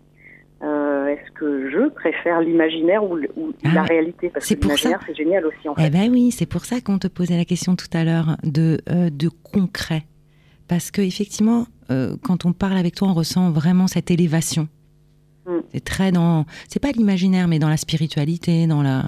[0.63, 4.29] euh, est-ce que je préfère l'imaginaire ou, la ah, réalité?
[4.29, 5.67] Parce que l'imaginaire, c'est génial aussi.
[5.67, 5.87] En fait.
[5.87, 8.79] Eh ben oui, c'est pour ça qu'on te posait la question tout à l'heure de,
[8.89, 10.03] euh, de concret.
[10.69, 14.69] Parce que effectivement, euh, quand on parle avec toi, on ressent vraiment cette élévation.
[15.45, 15.59] Hmm.
[15.73, 19.03] C'est très dans, c'est pas l'imaginaire, mais dans la spiritualité, dans la,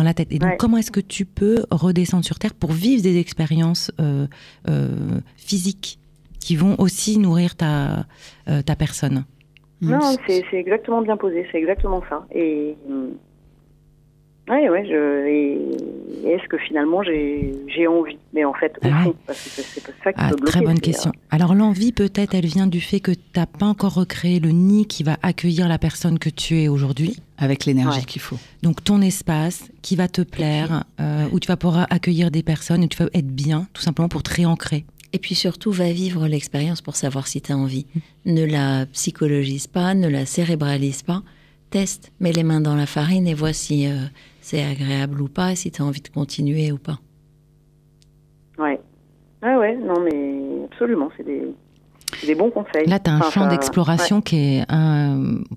[0.00, 0.32] dans la tête.
[0.32, 3.92] Et donc, comment est-ce que tu peux redescendre sur terre pour vivre des expériences
[5.36, 5.98] physiques
[6.40, 8.06] qui vont aussi nourrir ta,
[8.46, 9.24] ta personne?
[9.82, 12.26] Non, c'est exactement bien posé, c'est exactement ça.
[12.34, 12.76] Et
[14.48, 15.26] oui, ouais, je...
[15.26, 18.18] et, est-ce que finalement j'ai envie?
[18.32, 20.52] Mais en fait, au ah fond, parce que c'est pas ça qui ah, peut bloquer.
[20.52, 21.10] Très bonne question.
[21.10, 24.50] Euh, Alors l'envie, peut-être, elle vient du fait que tu n'as pas encore recréé le
[24.50, 27.16] nid qui va accueillir la personne que tu es aujourd'hui.
[27.38, 28.36] Avec l'énergie qu'il faut.
[28.62, 32.84] Donc ton espace qui va te plaire, euh, où tu vas pouvoir accueillir des personnes,
[32.84, 34.84] où tu vas être bien, tout simplement pour te réancrer.
[35.12, 37.86] Et puis surtout, va vivre l'expérience pour savoir si tu as envie.
[37.94, 38.00] Mmh.
[38.32, 41.22] Ne la psychologise pas, ne la cérébralise pas.
[41.70, 43.96] Teste, mets les mains dans la farine et voici euh,
[44.50, 46.98] c'est agréable ou pas, si tu as envie de continuer ou pas.
[48.58, 48.80] Ouais.
[49.42, 51.54] Ah ouais, non mais absolument, c'est des,
[52.34, 52.86] bons conseils.
[52.86, 54.66] Là, tu as un champ d'exploration qui est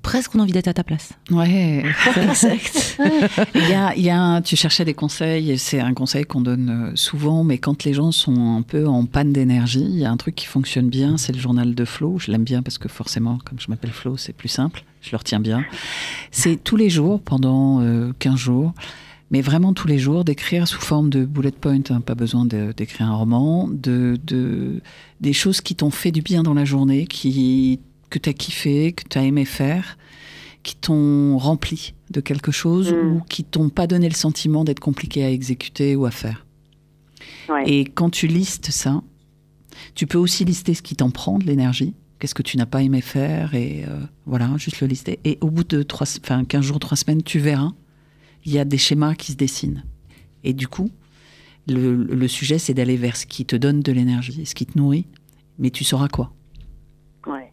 [0.01, 1.13] presque on a envie d'être à ta place.
[1.31, 1.83] Ouais,
[2.17, 2.99] exact.
[3.55, 6.91] il y a, il y a tu cherchais des conseils, c'est un conseil qu'on donne
[6.91, 10.11] euh, souvent, mais quand les gens sont un peu en panne d'énergie, il y a
[10.11, 12.17] un truc qui fonctionne bien, c'est le journal de Flo.
[12.19, 15.17] Je l'aime bien parce que forcément, comme je m'appelle Flo, c'est plus simple je le
[15.17, 15.65] retiens bien.
[16.31, 17.79] C'est tous les jours, pendant
[18.19, 18.73] 15 euh, jours,
[19.33, 23.07] mais vraiment tous les jours, d'écrire sous forme de bullet point, hein, pas besoin d'écrire
[23.07, 24.19] un roman, de,
[25.21, 27.79] des choses qui t'ont fait du bien dans la journée, qui,
[28.11, 29.97] que tu as kiffé, que tu as aimé faire,
[30.61, 33.07] qui t'ont rempli de quelque chose mm.
[33.07, 36.45] ou qui t'ont pas donné le sentiment d'être compliqué à exécuter ou à faire.
[37.65, 39.01] Et quand tu listes ça,
[39.95, 42.81] tu peux aussi lister ce qui t'en prend de l'énergie qu'est-ce que tu n'as pas
[42.81, 45.19] aimé faire, et euh, voilà, juste le lister.
[45.25, 47.71] Et au bout de trois, enfin, 15 jours, 3 semaines, tu verras,
[48.45, 49.83] il y a des schémas qui se dessinent.
[50.43, 50.89] Et du coup,
[51.67, 55.07] le, sujet, c'est d'aller vers ce qui te donne de l'énergie, ce qui te nourrit,
[55.59, 56.31] mais tu sauras quoi?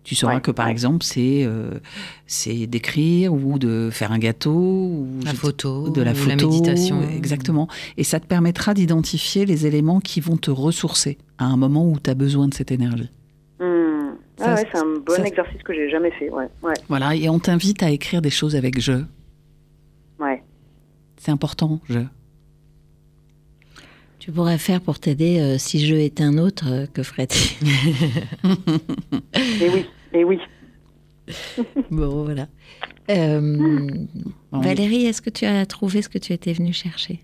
[0.03, 1.79] tu sauras que par exemple c'est euh,
[2.27, 7.03] c'est d'écrire ou de faire un gâteau ou la photo de la photo la méditation
[7.03, 11.87] exactement et ça te permettra d'identifier les éléments qui vont te ressourcer à un moment
[11.87, 13.11] où tu as besoin de cette énergie.
[14.43, 16.31] Ah ouais, c'est un bon exercice que j'ai jamais fait.
[16.31, 16.49] Ouais,
[16.89, 19.05] Voilà, et on t'invite à écrire des choses avec je.
[20.19, 20.43] Ouais.
[21.21, 22.01] C'est important, je.
[24.19, 27.57] Tu pourrais faire pour t'aider euh, si je est un autre, euh, que ferais-tu
[29.61, 30.39] Et oui, et oui.
[31.91, 32.49] bon, voilà.
[33.11, 34.07] Euh,
[34.51, 37.21] Valérie, est-ce que tu as trouvé ce que tu étais venue chercher?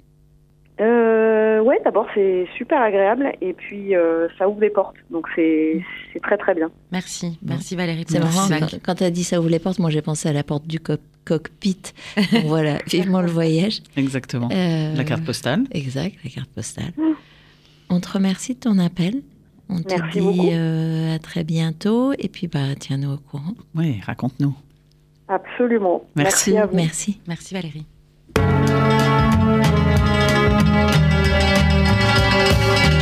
[0.80, 5.82] Euh, Ouais, d'abord c'est super agréable et puis euh, ça ouvre les portes, donc c'est
[6.22, 6.70] très très bien.
[6.92, 8.04] Merci, merci Valérie.
[8.06, 8.48] C'est marrant,
[8.84, 10.78] quand, tu as dit ça ouvre les portes, moi j'ai pensé à la porte du
[10.78, 11.82] cockpit.
[12.44, 13.80] voilà, vivement le voyage.
[13.96, 14.48] Exactement.
[14.52, 15.64] Euh, la carte postale.
[15.72, 16.92] Exact, la carte postale.
[17.90, 19.22] On te remercie de ton appel.
[19.68, 23.54] On te dit euh, à très bientôt et puis bah tiens-nous au courant.
[23.74, 24.54] Oui, raconte-nous.
[25.28, 26.04] Absolument.
[26.14, 26.52] Merci.
[26.52, 26.76] Merci, à vous.
[26.76, 27.20] Merci.
[27.26, 27.86] Merci Valérie.
[32.68, 32.95] Thank you.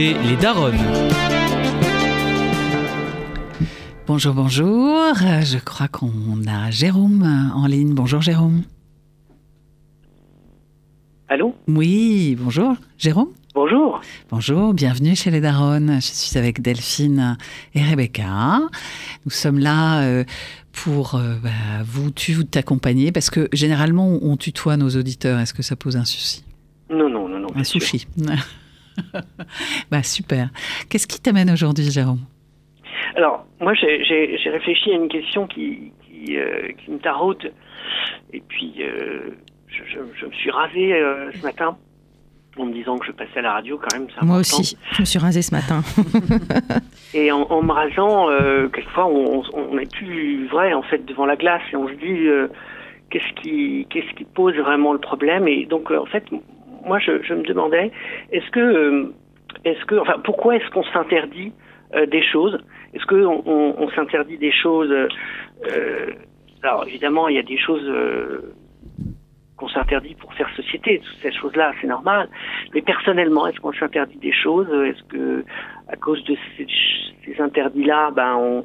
[0.00, 0.74] Écoutez les Daronnes.
[4.06, 5.14] Bonjour, bonjour.
[5.14, 7.22] Je crois qu'on a Jérôme
[7.54, 7.94] en ligne.
[7.94, 8.62] Bonjour Jérôme.
[11.28, 11.54] Allô?
[11.68, 12.76] Oui, bonjour.
[12.98, 14.00] Jérôme Bonjour.
[14.30, 15.96] Bonjour, bienvenue chez les Daronnes.
[15.96, 17.36] Je suis avec Delphine
[17.74, 18.60] et Rebecca.
[19.24, 20.24] Nous sommes là euh,
[20.72, 21.50] pour euh, bah,
[21.84, 25.40] vous, tu, t'accompagner parce que généralement on tutoie nos auditeurs.
[25.40, 26.44] Est-ce que ça pose un souci?
[26.90, 27.48] Non, non, non, non.
[27.54, 28.06] Un sushi.
[29.90, 30.48] bah super.
[30.88, 32.20] Qu'est-ce qui t'amène aujourd'hui, Jérôme?
[33.16, 37.52] Alors, moi j'ai réfléchi à une question qui, qui, euh, qui me taraude
[38.32, 39.32] et puis je,
[39.68, 40.92] je, je, me suis rasé
[41.34, 41.76] ce matin
[42.58, 44.08] en me disant que je passais à la radio quand même.
[44.22, 45.82] Moi aussi, je me suis rasé ce matin.
[47.14, 51.26] et en, en, me rasant, euh, quelquefois, on, on, est plus vrai en fait devant
[51.26, 52.48] la glace et on se dit euh,
[53.10, 55.46] qu'est-ce qui, qu'est-ce qui pose vraiment le problème?
[55.48, 56.24] Et donc, euh, en fait,
[56.84, 57.90] moi, je, je me demandais,
[58.32, 59.14] est-ce que, euh,
[59.64, 61.52] est-ce que, enfin, pourquoi est-ce qu'on s'interdit
[61.94, 62.58] euh, des choses?
[62.94, 64.92] Est-ce que on, on s'interdit des choses
[66.62, 67.88] Alors, évidemment, il y a des choses
[69.60, 72.28] qu'on s'interdit pour faire société, toutes ces choses-là, c'est normal.
[72.74, 74.68] Mais personnellement, est-ce qu'on s'interdit des choses?
[74.68, 75.44] Est-ce que,
[75.88, 76.66] à cause de ces,
[77.24, 78.64] ces interdits-là, ben on,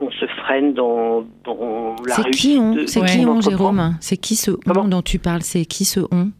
[0.00, 2.86] on, se freine dans, dans la C'est qui on?
[2.86, 3.96] C'est qui on, Jérôme?
[4.00, 5.42] C'est qui ce on dont tu parles?
[5.42, 6.30] C'est qui ce on?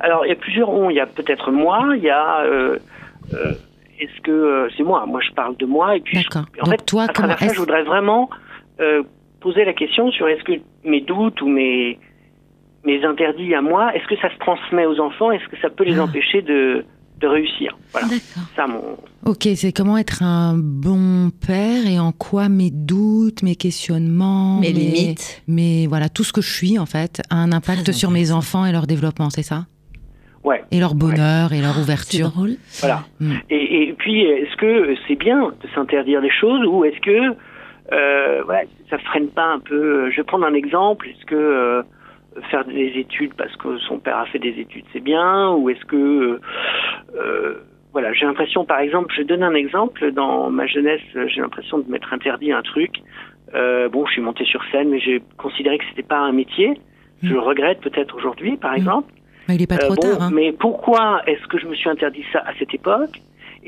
[0.00, 0.90] Alors, il y a plusieurs on.
[0.90, 1.94] Il y a peut-être moi.
[1.96, 2.78] Il y a euh,
[3.34, 3.52] euh,
[3.98, 5.96] est-ce que euh, c'est moi Moi, je parle de moi.
[5.96, 8.30] Et puis, je, en fait, toi, à travers ça, je voudrais vraiment
[8.80, 9.02] euh,
[9.40, 10.52] poser la question sur est-ce que
[10.84, 11.98] mes doutes ou mes
[12.84, 15.32] mes interdits à moi, est-ce que ça se transmet aux enfants?
[15.32, 16.04] Est-ce que ça peut les ah.
[16.04, 16.84] empêcher de,
[17.20, 17.76] de réussir?
[17.92, 18.06] Voilà.
[18.54, 18.96] Ça, mon...
[19.26, 24.72] Ok, c'est comment être un bon père et en quoi mes doutes, mes questionnements, mes,
[24.72, 28.30] limites, mais voilà, tout ce que je suis en fait a un impact sur mes
[28.30, 29.66] enfants et leur développement, c'est ça?
[30.44, 30.62] Ouais.
[30.70, 32.30] Et leur bonheur et leur ouverture.
[32.30, 32.56] Drôle.
[32.80, 33.00] Voilà.
[33.20, 33.32] Mm.
[33.50, 37.36] Et, et, puis, est-ce que c'est bien de s'interdire des choses ou est-ce que
[37.92, 41.08] euh, ouais, ça freine pas un peu Je vais prendre un exemple.
[41.08, 41.82] Est-ce que euh,
[42.50, 45.84] faire des études parce que son père a fait des études, c'est bien Ou est-ce
[45.84, 45.96] que...
[45.96, 46.40] Euh,
[47.16, 47.54] euh,
[47.92, 51.90] voilà, j'ai l'impression, par exemple, je donne un exemple, dans ma jeunesse, j'ai l'impression de
[51.90, 52.96] m'être interdit un truc.
[53.54, 56.78] Euh, bon, je suis monté sur scène, mais j'ai considéré que c'était pas un métier.
[57.22, 58.76] Je le regrette peut-être aujourd'hui, par mmh.
[58.76, 59.12] exemple.
[59.48, 60.22] Mais il est pas trop tard.
[60.22, 60.30] Hein.
[60.32, 63.20] Mais pourquoi est-ce que je me suis interdit ça à cette époque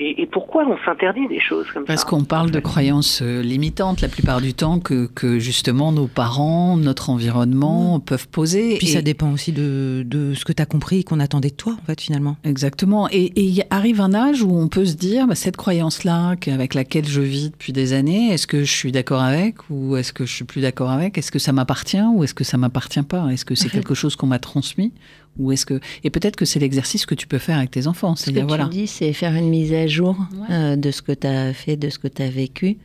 [0.03, 3.43] et, pourquoi on s'interdit des choses comme Parce ça Parce qu'on parle de croyances euh,
[3.43, 8.03] limitantes la plupart du temps que, que justement nos parents, notre environnement mmh.
[8.03, 8.79] peuvent poser.
[8.79, 11.55] Puis ça dépend aussi de, de ce que tu as compris et qu'on attendait de
[11.55, 12.37] toi, en fait, finalement.
[12.45, 13.09] Exactement.
[13.11, 17.07] Et, il arrive un âge où on peut se dire, bah, cette croyance-là, avec laquelle
[17.07, 20.33] je vis depuis des années, est-ce que je suis d'accord avec ou est-ce que je
[20.33, 21.19] suis plus d'accord avec?
[21.19, 23.29] Est-ce que ça m'appartient ou est-ce que ça m'appartient pas?
[23.29, 24.93] Est-ce que c'est quelque chose qu'on m'a transmis?
[25.39, 28.17] Ou est-ce que et peut-être que c'est l'exercice que tu peux faire avec tes enfants.
[28.17, 28.65] Ce que voilà.
[28.65, 30.17] tu dis, c'est faire une mise à jour
[30.51, 32.79] euh, de ce que tu as fait, de ce que tu as vécu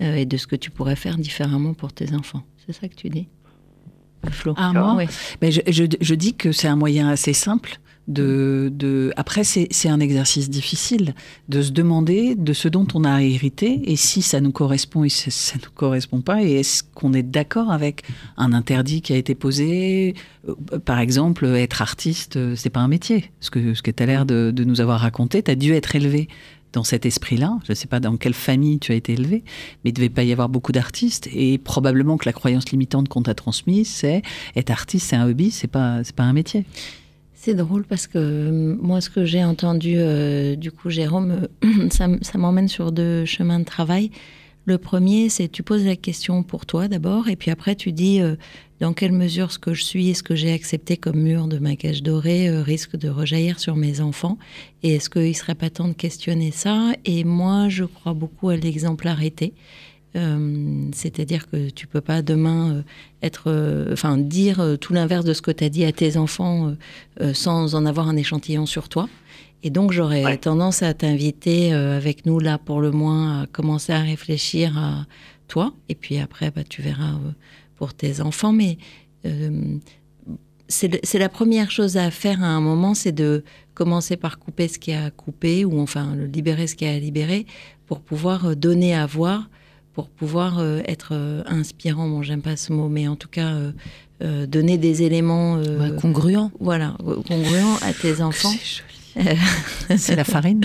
[0.00, 2.42] euh, et de ce que tu pourrais faire différemment pour tes enfants.
[2.66, 3.28] C'est ça que tu dis,
[4.30, 4.54] Flo?
[4.56, 5.04] Ah, moi, oui.
[5.42, 7.80] Mais je, je, je dis que c'est un moyen assez simple
[8.10, 9.12] de.
[9.16, 11.14] Après, c'est un exercice difficile
[11.48, 15.08] de se demander de ce dont on a hérité et si ça nous correspond et
[15.08, 18.02] si ça ne nous correspond pas et est-ce qu'on est, d'accord avec
[18.36, 20.14] un interdit qui a été posé.
[20.48, 20.54] Euh,
[20.84, 23.30] par exemple, être artiste, euh, c'est pas un métier.
[23.40, 25.94] Ce que, ce que tu as l'air de, nous avoir raconté, tu as dû être
[25.94, 26.28] élevé
[26.72, 27.58] dans cet esprit-là.
[27.64, 29.42] Je ne sais pas dans quelle famille tu as été élevé,
[29.84, 31.28] mais il ne devait pas y avoir beaucoup d'artistes.
[31.32, 34.22] Et probablement que la croyance limitante qu'on t'a transmise, c'est
[34.56, 36.64] être artiste, c'est un hobby, c'est pas, pas un métier.
[37.42, 41.88] C'est drôle parce que euh, moi, ce que j'ai entendu, euh, du coup, Jérôme, euh,
[41.90, 44.10] ça, m'emmène sur deux chemins de travail.
[44.66, 48.20] Le premier, c'est tu poses la question pour toi d'abord, et puis après tu dis
[48.78, 51.58] dans quelle mesure ce que je suis et ce que j'ai accepté comme mur de
[51.58, 54.36] ma cage dorée risque de rejaillir sur mes enfants,
[54.82, 56.92] et est-ce qu'il serait pas temps de questionner ça?
[57.06, 59.54] Et moi, je crois beaucoup à l'exemplarité.
[60.16, 62.82] Euh, c'est-à-dire que tu peux pas demain euh,
[63.22, 66.74] être, euh, enfin dire tout l'inverse de ce que tu as dit à tes enfants
[67.32, 69.08] sans en avoir un échantillon sur toi.
[69.62, 74.00] Et donc j'aurais tendance à t'inviter avec nous là pour le moins à commencer à
[74.00, 75.06] réfléchir à
[75.48, 75.74] toi.
[75.88, 77.18] Et puis après, bah, tu verras
[77.76, 78.52] pour tes enfants.
[78.52, 78.78] Mais
[80.68, 83.44] c'est la première chose à faire à un moment, c'est de
[83.74, 87.46] commencer par couper ce qui a coupé ou enfin libérer ce qui a libéré
[87.86, 89.50] pour pouvoir donner à voir
[89.94, 92.08] pour pouvoir euh, être euh, inspirant.
[92.08, 93.52] Bon, j'aime pas ce mot, mais en tout cas,
[94.22, 95.60] euh, donner des éléments
[96.00, 96.50] congruents.
[96.60, 96.94] Voilà,
[97.26, 98.52] congruents à tes enfants.
[99.96, 100.60] C'est la farine,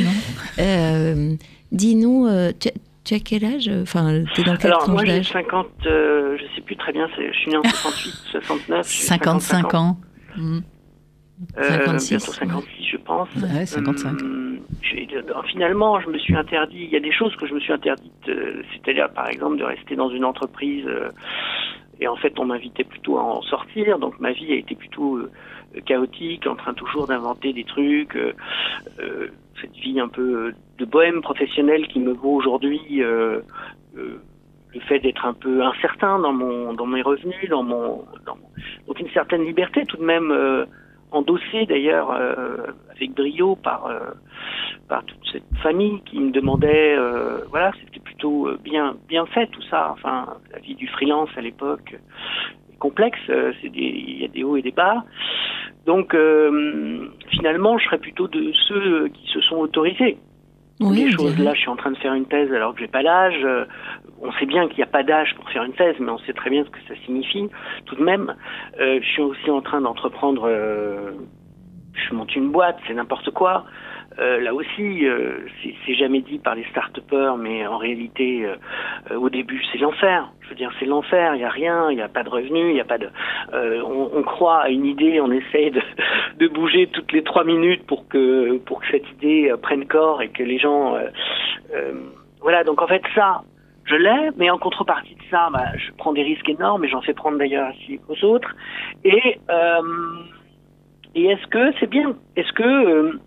[0.58, 1.38] non?
[1.72, 3.70] Dis-nous, tu, as quel âge?
[3.82, 7.50] Enfin, es dans quel Alors, moi, j'ai 50, je sais plus très bien, je suis
[7.50, 8.88] né en 68, 69.
[8.88, 9.98] 55 ans.
[10.38, 10.60] Mmh.
[11.58, 12.10] 56.
[12.10, 13.30] bientôt 56, je pense.
[13.36, 14.18] Ouais, 55.
[15.48, 16.84] finalement, je me suis interdit.
[16.84, 18.12] Il y a des choses que je me suis interdites.
[18.26, 20.86] C'est-à-dire, par exemple, de rester dans une entreprise.
[22.00, 24.00] et en fait, on m'invitait plutôt à en sortir.
[24.00, 25.20] Donc, ma vie a été plutôt
[25.86, 28.18] chaotique, en train toujours d'inventer des trucs.
[29.62, 33.02] cette vie un peu de bohème professionnelle qui me vaut aujourd'hui
[34.76, 38.38] le fait d'être un peu incertain dans mon dans mes revenus, dans mon, dans
[38.88, 40.32] donc une certaine liberté tout de même
[41.16, 44.12] endossée d'ailleurs euh, avec brio par euh,
[44.88, 49.62] par toute cette famille qui me demandait euh, voilà c'était plutôt bien bien fait tout
[49.70, 51.96] ça enfin la vie du freelance à l'époque
[52.72, 55.04] est complexe c'est il y a des hauts et des bas
[55.86, 56.16] donc
[57.30, 60.18] finalement je serais plutôt de ceux qui se sont autorisés
[60.82, 61.40] oui, choses.
[61.40, 63.42] Là, je suis en train de faire une thèse alors que j'ai pas l'âge.
[64.22, 66.18] Euh, on sait bien qu'il n'y a pas d'âge pour faire une thèse, mais on
[66.20, 67.50] sait très bien ce que ça signifie.
[67.86, 68.36] Tout de même,
[68.80, 70.44] euh, je suis aussi en train d'entreprendre.
[70.48, 71.12] Euh,
[71.94, 73.66] je monte une boîte, c'est n'importe quoi.
[74.20, 75.40] Euh, là aussi, euh,
[75.86, 77.00] c'est jamais dit par les start
[77.38, 80.32] mais en réalité, euh, au début, c'est l'enfer.
[80.42, 81.36] Je veux dire, c'est l'enfer.
[81.36, 83.10] Il n'y a rien, il n'y a pas de revenus, il n'y a pas de.
[83.54, 85.82] On, on, croit à une idée, on essaye de,
[86.40, 90.30] de, bouger toutes les trois minutes pour que pour que cette idée prenne corps et
[90.30, 90.98] que les gens.
[92.42, 92.64] voilà.
[92.64, 93.42] Donc en fait, ça,
[93.86, 97.02] je l'ai, mais en contrepartie de ça, bah, je prends des risques énormes et j'en
[97.02, 98.56] fais prendre d'ailleurs aussi aux autres.
[99.04, 99.40] Et
[101.16, 102.14] et est-ce que c'est bien?
[102.36, 103.20] Est-ce que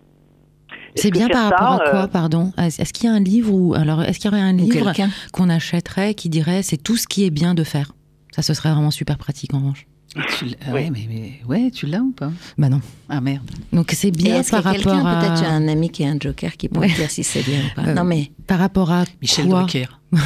[0.95, 2.51] c'est bien par rapport à quoi, euh, pardon?
[2.57, 4.91] Est-ce qu'il y a un livre ou alors est-ce qu'il y aurait un livre
[5.33, 7.91] qu'on achèterait qui dirait c'est tout ce qui est bien de faire?
[8.31, 9.87] Ça, ce serait vraiment super pratique en revanche.
[10.15, 12.31] Tu ouais, mais, ouais, tu l'as ou pas?
[12.57, 12.81] Bah non.
[13.09, 13.49] Ah merde.
[13.71, 15.19] Donc c'est bien par rapport à.
[15.19, 17.89] Peut-être un ami qui a un joker qui pourrait dire si c'est bien ou pas?
[17.89, 18.31] Euh, non mais.
[18.47, 19.03] Par rapport à.
[19.21, 19.67] Michel quoi?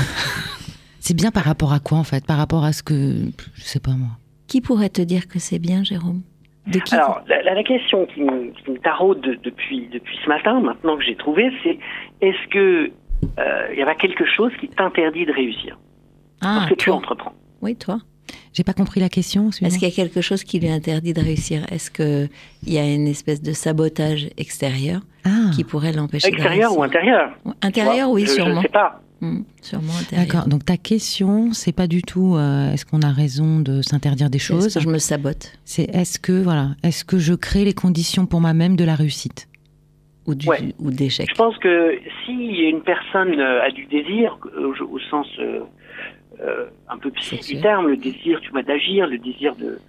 [0.99, 2.25] C'est bien par rapport à quoi en fait?
[2.25, 3.25] Par rapport à ce que.
[3.55, 4.11] Je sais pas moi.
[4.47, 6.21] Qui pourrait te dire que c'est bien, Jérôme?
[6.91, 8.53] Alors, la, question qui me,
[8.84, 11.77] taraude depuis, depuis ce matin, maintenant que j'ai trouvé, c'est
[12.21, 12.91] est-ce que
[13.39, 15.77] euh, il y avait quelque chose qui t'interdit de réussir?
[16.41, 17.34] Ah, Parce que tu entreprends.
[17.61, 17.99] Oui, toi.
[18.53, 19.49] J'ai pas compris la question.
[19.49, 21.65] Est-ce qu'il y a quelque chose qui lui interdit de réussir?
[21.71, 22.30] Est-ce qu'il
[22.67, 25.51] y a une espèce de sabotage extérieur ah.
[25.55, 27.32] qui pourrait l'empêcher de réussir Extérieur ou intérieur?
[27.61, 28.61] Intérieur, oui, sûrement.
[28.61, 29.01] Je sais pas.
[29.24, 30.49] Hmm, sûrement D'accord.
[30.49, 34.38] Donc ta question, c'est pas du tout euh, est-ce qu'on a raison de s'interdire des
[34.38, 34.65] choses?
[34.65, 35.53] Est-ce que je me sabote?
[35.63, 39.47] C'est est-ce que voilà, est-ce que je crée les conditions pour moi-même de la réussite?
[40.28, 40.47] Ou du
[40.78, 41.30] ou d'échec.
[41.30, 45.61] Je pense que si une personne euh, a du désir au, sens euh,
[46.89, 49.79] un peu psychique du terme, le désir, tu vois, d'agir, le désir de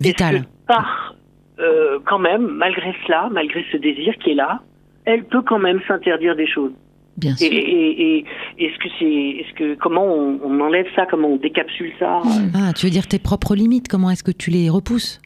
[0.00, 0.44] vital.
[0.66, 1.14] par
[2.04, 4.62] quand même, malgré cela, malgré ce désir qui est là,
[5.04, 6.72] elle peut quand même s'interdire des choses?
[7.18, 7.48] Bien sûr.
[7.50, 8.24] Et,
[8.58, 12.20] est-ce que c'est, est-ce que comment on, enlève ça, comment on décapsule ça?
[12.54, 15.20] Ah, tu veux dire tes propres limites Comment est-ce que tu les repousses?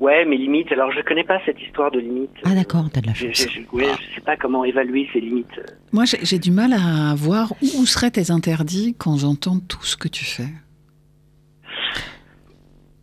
[0.00, 0.72] Ouais, mes limites.
[0.72, 2.30] Alors, je connais pas cette histoire de limites.
[2.44, 3.36] Ah d'accord, t'as de la chance.
[3.36, 5.60] Je, je, sais pas comment évaluer ces limites.
[5.92, 10.08] Moi, j'ai du mal à voir où seraient tes interdits quand j'entends tout ce que
[10.08, 10.48] tu fais.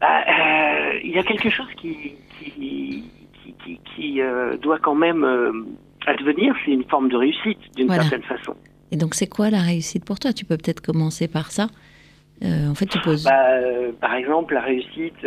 [0.02, 3.04] Bah, euh, il y a quelque chose qui qui,
[3.64, 5.52] qui, qui, euh, doit quand même euh,
[6.06, 8.56] advenir, c'est une forme de réussite d'une certaine façon.
[8.92, 10.34] Et donc, c'est quoi la réussite pour toi?
[10.34, 11.68] Tu peux peut-être commencer par ça.
[12.44, 13.24] Euh, en fait, tu poses.
[13.24, 15.26] Bah, euh, par exemple, la réussite,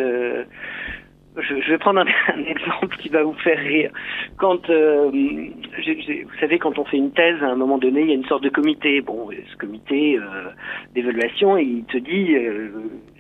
[1.36, 2.00] euh, je, vais prendre
[2.34, 3.90] un, exemple qui va vous faire rire.
[4.36, 8.12] Quand, euh, vous savez, quand on fait une thèse, à un moment donné, il y
[8.12, 9.00] a une sorte de comité.
[9.00, 10.50] Bon, ce comité euh,
[10.94, 12.68] d'évaluation, il te dit euh,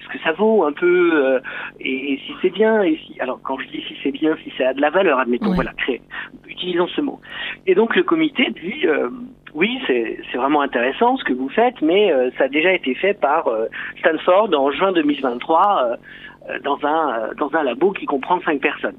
[0.02, 1.40] ce que ça vaut un peu,
[1.80, 2.82] et, si c'est bien.
[2.82, 5.18] Et si, alors, quand je dis si c'est bien, si ça a de la valeur,
[5.18, 6.00] admettons, voilà, créer,
[6.48, 7.20] utilisons ce mot.
[7.66, 8.86] Et donc, le comité dit
[9.52, 13.48] oui, c'est vraiment intéressant ce que vous faites, mais ça a déjà été fait par
[13.98, 15.96] Stanford en juin 2023 euh,
[16.64, 18.96] dans un euh, dans un labo qui comprend cinq personnes.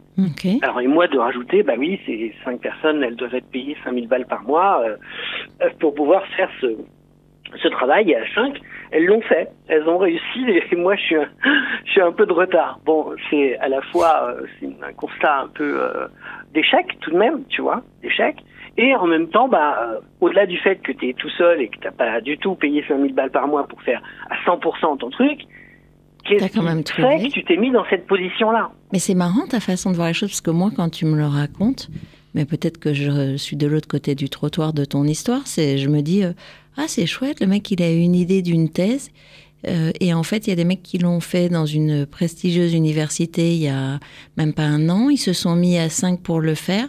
[0.62, 4.08] Alors et moi de rajouter, bah oui, ces cinq personnes, elles doivent être payées 5000
[4.08, 6.68] balles par mois euh, pour pouvoir faire ce
[7.62, 8.12] ce travail.
[8.12, 8.60] Et à cinq,
[8.92, 10.46] elles l'ont fait, elles ont réussi.
[10.72, 11.30] Et moi, je suis un,
[11.86, 12.80] je suis un peu de retard.
[12.86, 15.82] Bon, c'est à la fois c'est un constat un peu
[16.54, 18.38] d'échec tout de même, tu vois, d'échec.
[18.78, 21.78] Et en même temps, bah, au-delà du fait que tu es tout seul et que
[21.78, 25.42] tu pas du tout payé 5000 balles par mois pour faire à 100% ton truc,
[26.40, 29.92] Qu'est-ce qui fait que tu t'es mis dans cette position-là Mais c'est marrant ta façon
[29.92, 31.90] de voir les choses, parce que moi, quand tu me le racontes,
[32.34, 35.90] mais peut-être que je suis de l'autre côté du trottoir de ton histoire, c'est je
[35.90, 36.34] me dis, euh,
[36.78, 39.10] ah c'est chouette, le mec il a une idée d'une thèse,
[39.68, 42.74] euh, et en fait il y a des mecs qui l'ont fait dans une prestigieuse
[42.74, 44.00] université il y a
[44.38, 46.88] même pas un an, ils se sont mis à cinq pour le faire.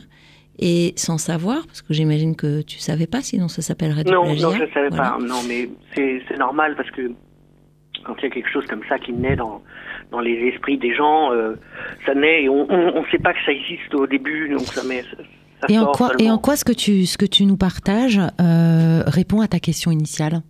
[0.58, 4.26] Et sans savoir, parce que j'imagine que tu savais pas, sinon ça s'appellerait du non,
[4.26, 5.18] Non, je savais pas.
[5.18, 7.10] Non, mais c'est normal parce que
[8.04, 9.62] quand il y a quelque chose comme ça qui naît dans,
[10.10, 11.54] dans les esprits des gens, euh,
[12.06, 15.02] ça naît et on ne sait pas que ça existe au début, donc ça met,
[15.02, 18.20] ça Et en quoi, et en quoi ce que tu, ce que tu nous partages
[18.40, 20.42] euh, répond à ta question initiale?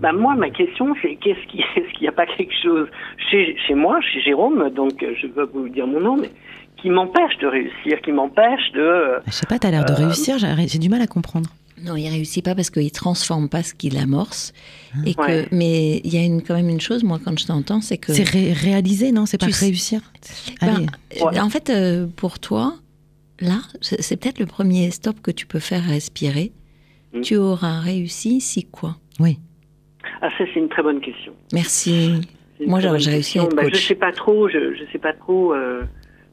[0.00, 2.88] Bah, moi, ma question, c'est qu'est-ce qui, est-ce qu'il n'y a pas quelque chose
[3.30, 6.16] chez, chez moi, chez Jérôme, donc euh, je ne vais pas vous dire mon nom,
[6.16, 6.30] mais
[6.76, 9.14] qui m'empêche de réussir, qui m'empêche de.
[9.26, 11.48] Je sais pas, tu as l'air de Euh, réussir, j'ai j'ai du mal à comprendre.
[11.84, 14.52] Non, il réussit pas parce qu'il transforme pas ce qu'il amorce.
[15.04, 15.46] Et que.
[15.54, 18.12] Mais il y a une, quand même une chose, moi, quand je t'entends, c'est que.
[18.14, 19.26] C'est ré- réaliser, non?
[19.26, 20.00] C'est pas réussir?
[20.62, 20.86] Ben, Allez.
[21.22, 21.38] Ouais.
[21.40, 22.76] En fait, euh, pour toi,
[23.40, 26.52] là, c'est peut-être le premier stop que tu peux faire respirer.
[27.12, 27.20] Mm.
[27.20, 28.96] Tu auras réussi si quoi?
[29.20, 29.38] Oui.
[30.22, 31.32] Ah, ça, c'est une très bonne question.
[31.52, 32.22] Merci.
[32.66, 33.74] Moi, j'ai réussi à être Bah, coach.
[33.74, 34.48] je sais pas trop.
[34.48, 35.52] Je, je sais pas trop.
[35.52, 35.82] euh,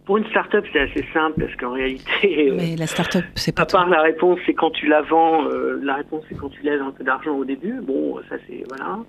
[0.05, 3.63] pour une start-up, c'est assez simple parce qu'en réalité, euh, Mais la start-up, c'est pas
[3.63, 5.45] à part la réponse, c'est quand tu la vends.
[5.45, 7.79] euh, la réponse, c'est quand tu lèves un peu d'argent au début.
[7.81, 8.99] Bon, ça, c'est voilà.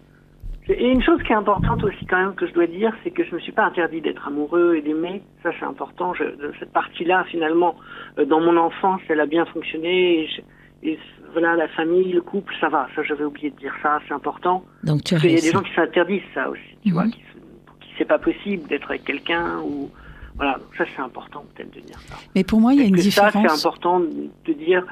[0.69, 3.23] Et une chose qui est importante aussi quand même que je dois dire, c'est que
[3.23, 5.21] je me suis pas interdit d'être amoureux et d'aimer.
[5.43, 6.15] Ça, c'est important.
[6.15, 6.25] Je,
[6.59, 7.75] cette partie-là, finalement,
[8.19, 10.21] euh, dans mon enfance, elle a bien fonctionné.
[10.23, 10.99] Et, je- et
[11.33, 12.89] voilà, la famille, le couple, ça va.
[12.95, 14.01] Ça, j'avais oublié de dire ça.
[14.09, 14.65] C'est important.
[14.85, 16.95] Donc tu as qu'il y a des gens qui s'interdisent ça aussi, tu Mhm.
[16.95, 19.91] vois, qui, se- qui c'est pas possible d'être avec quelqu'un ou
[20.37, 22.17] voilà, donc ça c'est important peut-être de dire ça.
[22.35, 23.65] Mais pour moi, il y a une que ça c'est différence.
[23.65, 24.85] important de dire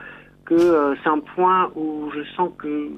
[0.44, 2.90] que euh, c'est un point où je sens que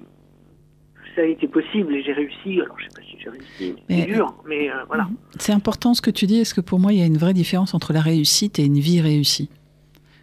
[1.15, 2.61] ça a été possible et j'ai réussi.
[2.61, 5.09] Alors je sais pas si j'ai réussi, c'est dur, mais euh, voilà.
[5.39, 7.35] C'est important ce que tu dis, parce que pour moi, il y a une vraie
[7.35, 9.49] différence entre la réussite et une vie réussie?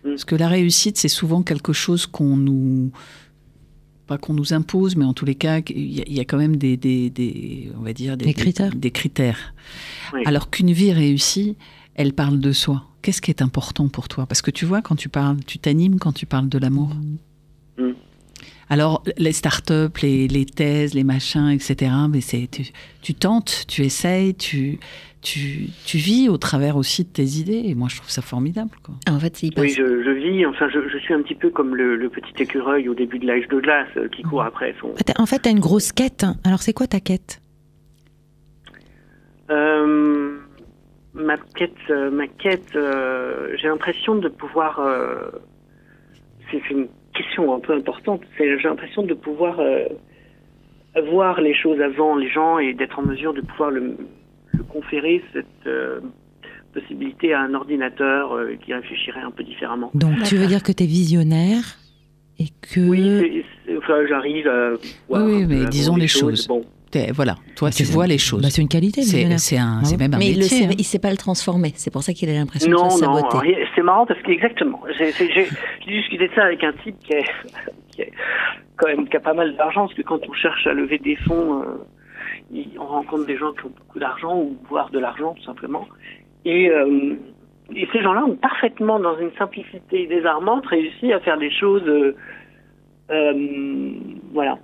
[0.04, 0.10] Mm.
[0.10, 2.92] Parce que la réussite, c'est souvent quelque chose qu'on nous.
[4.08, 6.26] Pas qu'on nous impose, mais en tous les cas, il y a, il y a
[6.26, 8.18] quand même des, des, des- On va dire.
[8.18, 8.76] Des, Des critères.
[8.76, 9.54] Des, critères.
[10.14, 10.22] Oui.
[10.26, 11.56] Alors qu'une vie réussie,
[11.96, 12.84] elle parle de soi.
[13.02, 14.26] Qu'est-ce qui est important pour toi?
[14.26, 16.90] Parce que tu vois, quand tu parles, tu t'animes quand tu parles de l'amour.
[17.78, 17.92] Mm.
[18.70, 22.64] Alors, les startups, les, les thèses, les machins, etc., mais c'est, tu,
[23.02, 24.80] tu tentes, tu essayes, tu,
[25.22, 27.64] tu, tu vis au travers aussi de tes idées.
[27.66, 28.72] Et moi, je trouve ça formidable.
[28.82, 28.96] Quoi.
[29.10, 29.38] En fait.
[29.58, 32.42] Oui, je, je vis, enfin je, je suis un petit peu comme le, le petit
[32.42, 35.50] écureuil au début de l'âge de glace euh, qui court après son, En fait, tu
[35.50, 36.26] as une grosse quête.
[36.46, 37.42] Alors, c'est quoi ta quête?
[39.50, 40.38] Euh,
[41.14, 44.80] ma quête, euh, ma quête, euh, j'ai l'impression de pouvoir.
[44.80, 45.30] euh,
[46.52, 48.22] c'est une question un peu importante.
[48.38, 49.86] c'est- J'ai l'impression de pouvoir euh,
[51.10, 53.96] voir les choses avant les gens et d'être en mesure de pouvoir le,
[54.54, 56.00] le conférer cette euh,
[56.74, 59.92] possibilité à un ordinateur euh, qui réfléchirait un peu différemment.
[59.94, 61.64] Donc, tu veux dire que tu es visionnaire
[62.40, 62.80] et que.
[62.90, 63.44] Oui,
[63.78, 64.72] enfin, j'arrive à
[65.08, 66.48] voir Oui, mais disons les choses.
[66.48, 66.66] Bon,
[67.14, 68.42] voilà, toi, tu C'est- vois les choses.
[68.42, 69.98] Bah, c'est une qualité, c'est, un, c'est Bravo.
[69.98, 70.58] même un mais il ne métier.
[70.60, 70.76] sait, hein.
[70.78, 71.72] il sait pas le transformer.
[71.76, 73.38] C'est pour ça qu'il a l'impression de Non, se non, saboter.
[73.48, 74.82] rien- c'est marrant parce qu'exactement.
[74.98, 75.48] J'ai j'ai-
[75.88, 77.26] discuté de ça avec un type qui, est,
[77.92, 78.12] qui, est
[78.78, 81.16] quand même, qui a pas mal d'argent, parce que quand on cherche à lever des
[81.18, 81.66] fonds, euh,
[82.52, 85.88] il- on rencontre des gens qui ont beaucoup d'argent ou voire de l'argent tout simplement.
[86.46, 87.14] Et, euh,
[87.76, 91.84] et ces gens-là ont parfaitement, dans une simplicité désarmante, réussi à faire des choses.
[91.88, 92.16] euh,
[93.12, 93.92] euh,
[94.34, 94.58] voilà.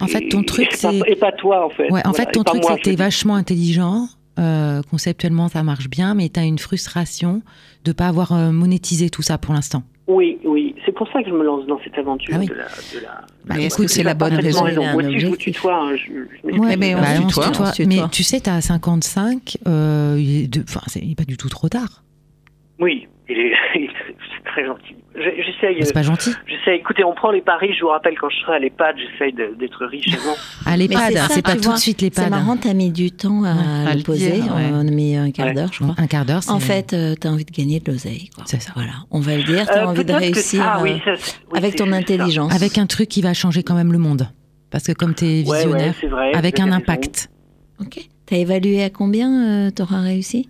[0.00, 1.00] En fait, ton truc, c'est.
[1.06, 1.90] Et pas toi, en fait.
[1.90, 4.06] Ouais, en Voilà, fait, ton truc, c'est que t'es vachement intelligent.
[4.38, 7.42] euh, conceptuellement, ça marche bien, mais tu as une frustration
[7.84, 9.82] de pas avoir euh, monétisé tout ça pour l'instant.
[10.06, 10.74] Oui, oui.
[10.86, 12.46] C'est pour ça que je me lance dans cette aventure Ah oui.
[12.46, 12.64] de la.
[12.64, 15.74] De la Bah, tu c'est la bonne raison un Moi aussi, je vous tutoie.
[15.76, 16.58] hein, je, je m'excuse.
[16.58, 17.72] Ouais, mais on Bah, tutoie.
[17.86, 21.24] Mais tu sais, tu as 55, euh, il est de- enfin, c'est il est pas
[21.24, 22.02] du tout trop tard.
[22.80, 23.52] Oui, il est,
[24.52, 24.94] très gentil.
[25.14, 25.76] Je- J'essaye.
[25.82, 26.30] C'est euh, pas gentil.
[26.46, 26.76] J'essaie.
[26.76, 27.72] Écoutez, on prend les paris.
[27.76, 30.34] Je vous rappelle quand je serai à l'EHPAD, j'essaye d'être riche avant.
[30.66, 32.30] À l'EHPAD, c'est pas tout vois, de suite C'est l'EHPAD.
[32.30, 34.30] marrant, t'as mis du temps à, le poser.
[34.32, 34.70] dire, ouais.
[34.72, 35.54] On a mis un quart Ouais.
[35.54, 35.94] d'heure, je crois.
[35.98, 36.50] Un quart d'heure, c'est.
[36.50, 38.30] En fait, euh, t'as envie de gagner de l'oseille.
[38.46, 38.72] C'est ça.
[38.74, 39.66] Voilà, on va le dire.
[39.66, 41.90] T'as Euh, envie de que- réussir ah, oui, euh, ça, c'est- oui, avec c'est ton
[41.90, 41.96] ça.
[41.96, 42.54] intelligence.
[42.54, 44.28] avec un truc qui va changer quand même le monde.
[44.70, 47.28] Parce que comme tu es Ouais, ouais, visionnaire, c'est vrai, avec un impact.
[47.80, 47.98] Ok.
[48.26, 50.48] T'as évalué à combien euh, t'auras réussi?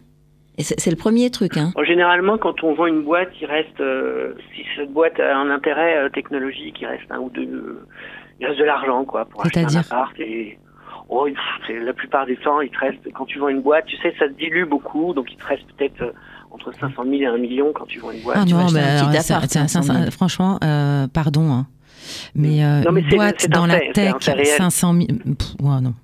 [0.61, 1.73] Et c'est le premier truc, hein.
[1.87, 5.97] Généralement, quand on vend une boîte, il reste, euh, si cette boîte a un intérêt
[6.05, 7.87] euh, technologique, il reste un ou deux, euh,
[8.41, 10.13] il reste de l'argent, quoi, pour acheter un appart.
[10.21, 10.59] Et
[11.09, 11.37] oh, pff,
[11.67, 14.15] c'est- la plupart du temps, il te reste, quand tu vends une boîte, tu sais,
[14.19, 16.13] ça se dilue beaucoup, donc il te reste peut-être euh,
[16.51, 18.37] entre 500 000 et 1 million quand tu vends une boîte.
[18.41, 20.05] Ah tu non, mais un petit alors, ça- appart, ça- ça- 500 000.
[20.07, 21.67] ça- franchement, euh, pardon, hein.
[22.35, 24.47] mais euh, Non, mais une c'est- boîte dans un la fait, un tech, fait réel.
[24.47, 25.07] 500 000,
[25.39, 25.95] pff, ouais, non.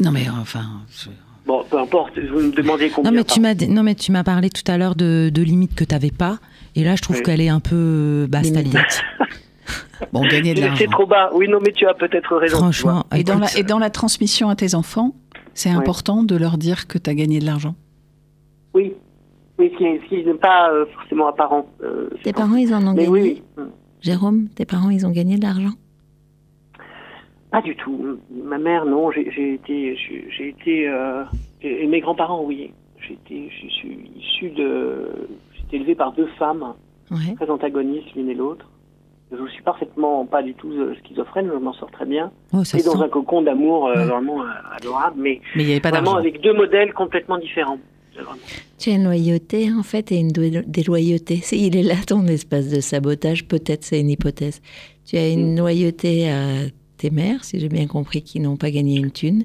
[0.00, 0.62] Non, mais enfin.
[0.90, 1.10] je-
[1.50, 3.10] Bon, peu importe, vous me demandez combien.
[3.10, 5.42] Non mais tu m'as dit- non mais tu m'as parlé tout à l'heure de, de
[5.42, 6.38] limites que tu n'avais pas
[6.76, 7.22] et là je trouve Oui.
[7.24, 9.02] qu'elle est un peu basse ta Limite.
[10.12, 10.84] Bon, gagner de C'est l'argent.
[10.92, 11.30] trop bas.
[11.34, 12.56] Oui, non, mais tu as peut-être raison.
[12.56, 15.14] Franchement, Et dans, la, et dans la transmission à tes enfants,
[15.54, 17.74] c'est important de leur dire que tu as gagné de l'argent.
[18.74, 18.94] Oui,
[19.58, 21.66] oui, ce qui, ce qui n'est pas euh, forcément apparent.
[21.84, 23.64] euh, Tes c'est parents, ils en ont Mais gagné oui, oui.
[24.00, 25.74] Jérôme, tes parents, ils ont gagné de l'argent
[27.50, 28.18] Pas du tout.
[28.30, 29.10] Ma mère, non.
[29.10, 31.24] J'ai été, j'ai été, euh,
[31.62, 32.72] et et mes grands-parents, oui.
[33.06, 35.08] J'ai été, je suis issu de,
[35.54, 36.74] j'ai été élevé par deux femmes
[37.36, 38.66] très antagonistes l'une et l'autre.
[39.32, 42.30] Je suis parfaitement pas du tout euh, schizophrène, je m'en sors très bien.
[42.52, 43.04] Oh, et dans sent.
[43.04, 44.04] un cocon d'amour euh, Ouais.
[44.06, 44.46] vraiment euh,
[44.76, 47.78] adorable, mais Mais il n'y avait pas vraiment avec deux modèles complètement différents.
[48.78, 51.40] Tu as une loyauté en fait et une dé- déloyauté.
[51.52, 54.60] Il est là ton espace de sabotage, peut-être c'est une hypothèse.
[55.06, 56.66] Tu as une loyauté à
[57.00, 59.44] tes mères, si j'ai bien compris, qui n'ont pas gagné une thune,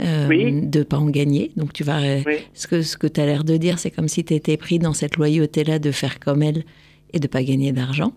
[0.00, 0.60] euh, Oui.
[0.62, 1.50] de pas en gagner.
[1.56, 2.00] Donc tu vas...
[2.02, 2.36] euh, Oui.
[2.54, 4.78] Ce que, ce que tu as l'air de dire, c'est comme si tu étais pris
[4.78, 6.64] dans cette loyauté-là de faire comme elle
[7.12, 8.12] et de pas gagner d'argent.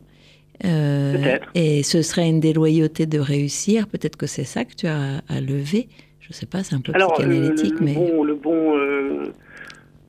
[0.64, 1.38] Euh.
[1.54, 3.88] Et ce serait une déloyauté de réussir.
[3.88, 5.88] Peut-être que c'est ça que tu as à lever.
[6.22, 7.94] Je sais pas, c'est un peu Alors, euh, psychanalytique, le, mais...
[7.94, 9.24] bon, le bon, euh,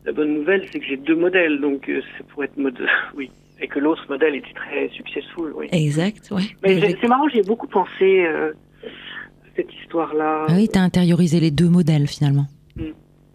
[0.04, 2.78] la bonne nouvelle, c'est que j'ai deux modèles, donc ça pourrait être mode,
[3.16, 3.28] oui,
[3.61, 5.66] et que l'autre modèle était très successful, oui.
[5.72, 6.42] Exact, ouais.
[6.62, 8.52] Mais j'ai- c'est marrant, j'y ai beaucoup pensé euh,
[8.84, 10.46] à cette histoire-là.
[10.48, 12.46] Ah oui, tu as intériorisé les deux modèles finalement.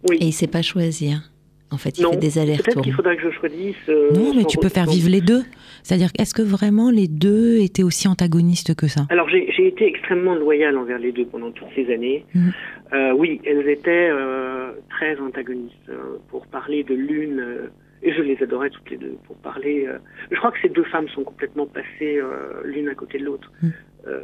[0.09, 0.17] Oui.
[0.19, 1.21] Et il sait pas choisir.
[1.73, 2.81] En fait, il non, fait des peut-être allers-retours.
[2.81, 3.75] qu'il faudrait que je choisisse.
[3.87, 5.43] euh, non, mais tu peux faire vivre les deux.
[5.83, 9.05] C'est-à-dire, est-ce que vraiment les deux étaient aussi antagonistes que ça?
[9.09, 12.25] Alors j'ai j'ai été extrêmement loyale envers les deux pendant toutes ces années.
[12.35, 12.51] Mhm.
[12.93, 14.09] Euh, oui, elles étaient
[14.89, 15.89] très antagonistes.
[16.29, 17.41] pour parler de l'une,
[18.03, 19.85] et je les adorais toutes les deux, pour parler...
[19.87, 19.97] euh,
[20.31, 23.51] je crois que ces deux femmes sont complètement passées euh, l'une à côté de l'autre.
[23.61, 23.73] Mhm.
[24.07, 24.23] Euh,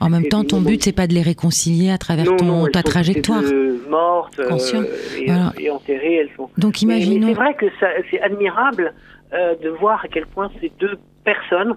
[0.00, 2.66] En même temps, ton but, c'est pas de les réconcilier à travers non, ton, non,
[2.66, 3.42] elles ta trajectoire.
[3.88, 4.84] mortes euh,
[5.18, 5.52] et, Voilà.
[5.58, 6.50] et enterrées, elles sont...
[6.58, 7.28] Donc imaginons.
[7.28, 7.66] c'est vrai que
[8.10, 8.92] c'est admirable
[9.32, 11.74] euh, de voir à quel point ces deux personnes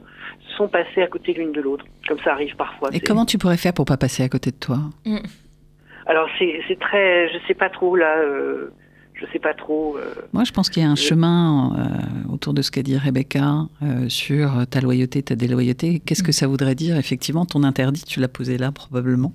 [0.57, 2.89] sont passées à côté l'une de l'autre, comme ça arrive parfois.
[2.93, 4.79] Et comment tu pourrais faire pour pas passer à côté de toi?
[6.05, 8.71] Alors c'est c'est très, je sais pas trop là, euh,
[9.19, 9.97] je sais pas trop.
[9.97, 11.75] euh, Moi, je pense qu'il y a un chemin
[12.27, 15.99] euh, autour de ce qu'a dit Rebecca euh, sur ta loyauté, ta déloyauté.
[15.99, 19.33] Qu'est-ce que ça voudrait dire Effectivement, ton interdit, tu l'as posé là probablement.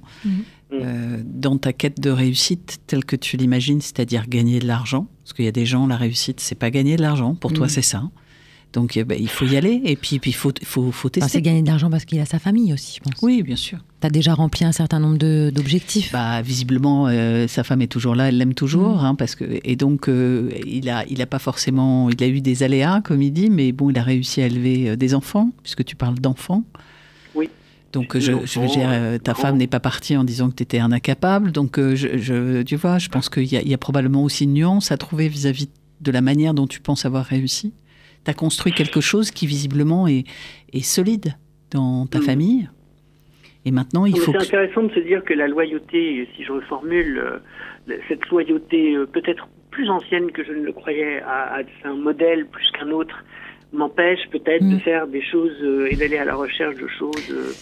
[0.72, 5.34] Euh, dans ta quête de réussite telle que tu l'imagines, c'est-à-dire gagner de l'argent, parce
[5.34, 7.34] qu'il y a des gens, la réussite, c'est pas gagner de l'argent.
[7.34, 7.70] Pour toi, Mhm.
[7.70, 8.04] c'est ça.
[8.72, 11.28] Donc, eh ben, il faut y aller et puis il faut, faut, faut Enfin, tester.
[11.30, 13.20] c'est gagner de l'argent parce qu'il a sa famille aussi, je pense.
[13.20, 13.80] oui, bien sûr.
[14.02, 16.10] Tu as déjà rempli un certain nombre de- d'objectifs?
[16.12, 19.76] Bah, visiblement, euh, sa femme est toujours là, elle l'aime toujours, hein, parce que et
[19.76, 23.32] donc euh, il a, il a pas forcément, il a eu des aléas comme il
[23.32, 26.64] dit, mais bon, il a réussi à élever euh, des enfants, puisque tu parles d'enfants.
[27.36, 27.48] Oui.
[27.92, 30.80] Donc je, veux dire, euh, ta femme n'est pas partie en disant que tu étais
[30.80, 34.44] un incapable, donc je, je- tu vois, je pense qu'il y, y a probablement aussi
[34.44, 35.68] une nuance à trouver vis-à-vis
[36.00, 37.72] de la manière dont tu penses avoir réussi.
[38.24, 40.24] Tu as construit quelque chose qui visiblement est,
[40.72, 41.36] est solide
[41.70, 42.24] dans ta Mhm.
[42.24, 42.68] famille.
[43.64, 46.44] Et maintenant, il mais faut C'est que intéressant de se dire que la loyauté, si
[46.44, 47.18] je reformule,
[47.88, 51.94] euh, cette loyauté euh, peut-être plus ancienne que je ne le croyais à, à un
[51.94, 53.14] modèle plus qu'un autre
[53.72, 54.80] m'empêche peut-être de Mm.
[54.80, 57.30] faire des choses euh, et d'aller à la recherche de choses.
[57.30, 57.52] euh,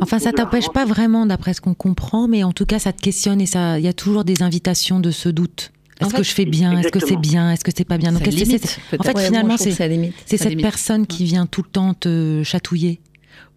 [0.00, 3.00] Enfin, ça t'empêche pas vraiment, d'après ce qu'on comprend, mais en tout cas, ça te
[3.00, 5.70] questionne et ça, il y a toujours des invitations de ce doute.
[6.00, 6.76] En Est-ce fait, que je fais bien?
[6.80, 7.52] Est-ce que c'est bien?
[7.52, 8.10] Est-ce que c'est pas bien?
[8.10, 9.88] Donc, Ça est-ce que limite, c'est- en fait, Ouais, finalement, c'est cette
[10.48, 10.60] limite.
[10.62, 12.98] personne qui vient tout le temps te chatouiller.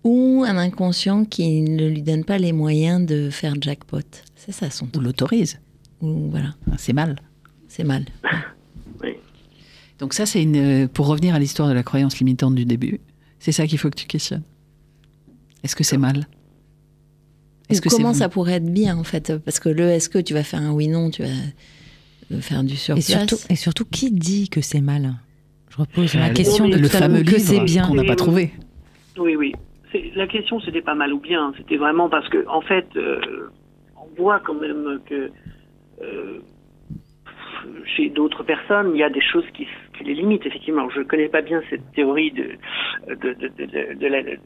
[0.03, 3.99] Ou un inconscient qui ne lui donne pas les moyens de faire jackpot.
[4.35, 5.03] C'est ça son ou truc.
[5.03, 5.59] l'autorise.
[6.01, 7.17] Ou voilà, C'est mal.
[7.67, 8.05] c'est mal.
[9.99, 10.55] Donc ça, c'est une.
[10.55, 12.99] euh, Pour revenir à l'histoire de la croyance limitante du début,
[13.39, 14.43] c'est ça qu'il faut que tu questionnes.
[15.63, 16.27] Est-ce que c'est mal?
[17.69, 19.35] Est-ce Ou que c'est comment ça pourrait être bien en fait?
[19.37, 21.29] Parce que le est-ce que tu vas faire un oui-non, tu vas
[22.31, 23.05] euh, faire du Et surplace.
[23.07, 25.15] surtout, et surtout, qui dit que c'est mal?
[25.71, 27.87] Je repose la question de le tout à l'heure, fameux que c'est bien.
[27.87, 28.53] qu'on n'a pas Et- trouvé.
[29.19, 29.53] Oui, oui.
[30.15, 31.53] La question, c'était pas mal ou bien.
[31.57, 33.49] C'était vraiment parce que, en fait, euh,
[33.95, 35.31] on voit quand même que
[36.01, 36.39] euh,
[37.85, 39.67] chez d'autres personnes, il y a des choses qui,
[39.97, 40.89] qui les limitent, effectivement.
[40.89, 42.51] Je ne connais pas bien cette théorie de,
[44.07, 44.37] la- de-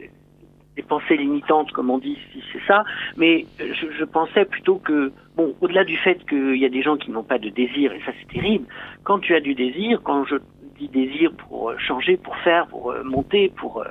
[0.75, 2.83] des pensées limitantes, comme on dit, si c'est ça.
[3.17, 6.97] Mais je, je pensais plutôt que, bon, au-delà du fait qu'il y a des gens
[6.97, 8.65] qui n'ont pas de désir, et ça c'est terrible,
[9.03, 10.35] quand tu as du désir, quand je
[10.77, 13.83] dis désir pour changer, pour faire, pour euh, monter, pour,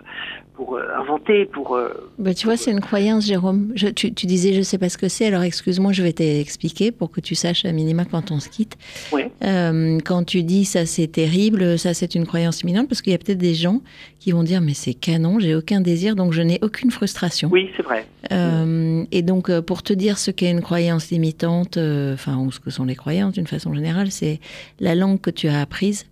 [0.61, 1.75] pour euh, inventer, pour...
[1.75, 1.89] euh,
[2.19, 3.73] Bah, tu vois, c'est une croyance, Jérôme.
[3.77, 6.93] Je- tu, tu disais, je sais pas ce que c'est, alors excuse-moi, je vais t'expliquer
[6.93, 8.77] pour que tu saches à minima quand on se quitte.
[9.11, 9.31] Ouais.
[9.43, 13.15] Euh, quand tu dis ça c'est terrible, ça c'est une croyance imminente, parce qu'il y
[13.15, 13.81] a peut-être des gens
[14.19, 17.49] qui vont dire mais c'est canon, j'ai aucun désir, donc je n'ai aucune frustration.
[17.51, 18.05] Oui, c'est vrai.
[18.31, 22.61] Euh, et donc, pour te dire ce qu'est une croyance limitante, euh, enfin, ou ce
[22.61, 24.41] que sont les croyances d'une façon générale, c'est
[24.79, 26.05] la langue que tu as apprise,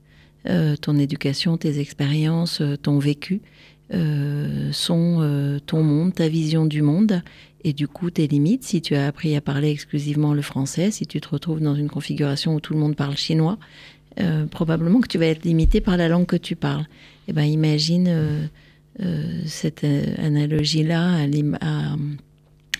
[0.48, 3.42] euh, ton éducation, tes expériences, euh, ton vécu,
[3.94, 7.22] euh, sont euh, ton monde, ta vision du monde,
[7.64, 8.64] et du coup tes limites.
[8.64, 11.88] Si tu as appris à parler exclusivement le français, si tu te retrouves dans une
[11.88, 13.58] configuration où tout le monde parle chinois,
[14.20, 16.86] euh, probablement que tu vas être limité par la langue que tu parles.
[17.28, 18.48] Eh ben, imagine
[19.44, 19.86] cette
[20.18, 21.24] analogie-là
[21.60, 21.96] à,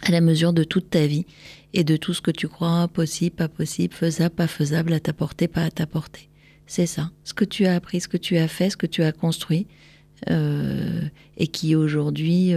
[0.02, 1.26] à la mesure de toute ta vie
[1.74, 5.12] et de tout ce que tu crois possible, pas possible, faisable, pas faisable, à ta
[5.12, 6.28] portée, pas à ta portée.
[6.66, 7.10] C'est ça.
[7.24, 9.66] Ce que tu as appris, ce que tu as fait, ce que tu as construit,
[10.26, 12.52] et qui aujourd'hui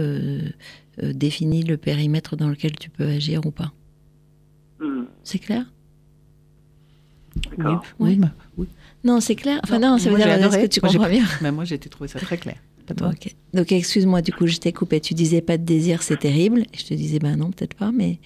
[1.00, 3.72] définit le périmètre dans lequel tu peux agir ou pas.
[4.80, 5.04] Hmm.
[5.24, 5.64] C'est clair?
[7.58, 7.64] Oui,
[7.98, 8.16] Oui.
[8.16, 8.66] bah, oui.
[9.04, 9.60] Non, c'est clair.
[9.64, 10.62] Enfin, non, ça veut moi, dire, j'ai est-ce adoré.
[10.62, 12.56] que tu Moi, j'ai- comprends bien Bah, moi, j'ai trouvé ça très clair.
[12.86, 13.08] Pas toi.
[13.10, 13.34] Ok.
[13.54, 15.00] Donc, excuse-moi, du coup, je t'ai coupé.
[15.00, 16.60] Tu disais pas de désir, c'est terrible.
[16.72, 18.18] Et je te disais, ben non, peut-être pas, mais.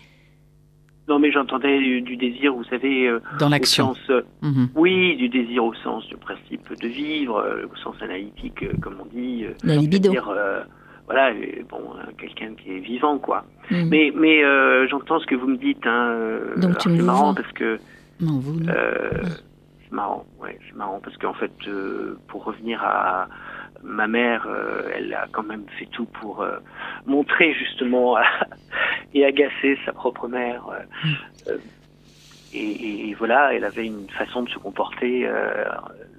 [1.09, 3.95] Non, mais j'entendais du, du désir, vous savez, euh, Dans au l'action.
[3.95, 4.11] sens,
[4.43, 4.69] Mhm.
[4.75, 8.97] oui, du désir au sens du principe de vivre, euh, au sens analytique, euh, comme
[9.01, 9.45] on dit.
[9.45, 10.13] euh, La libido.
[10.29, 10.63] euh,
[11.07, 13.45] voilà, euh, bon, euh, quelqu'un qui est vivant, quoi.
[13.71, 13.89] Mhm.
[13.89, 15.87] Mais, mais euh, j'entends ce que vous me dites.
[15.87, 17.79] Hein, Donc, tu me c'est marrant parce que
[18.21, 18.73] Non, vous, non.
[19.89, 23.29] C'est marrant, ouais, c'est marrant parce qu'en fait, euh, pour revenir à
[23.83, 26.59] ma mère, euh, elle a quand même fait tout pour euh,
[27.07, 28.17] montrer justement
[29.15, 30.65] et agacer sa propre mère.
[30.69, 31.59] euh, euh,
[32.53, 35.29] et, voilà, elle avait une façon de se comporter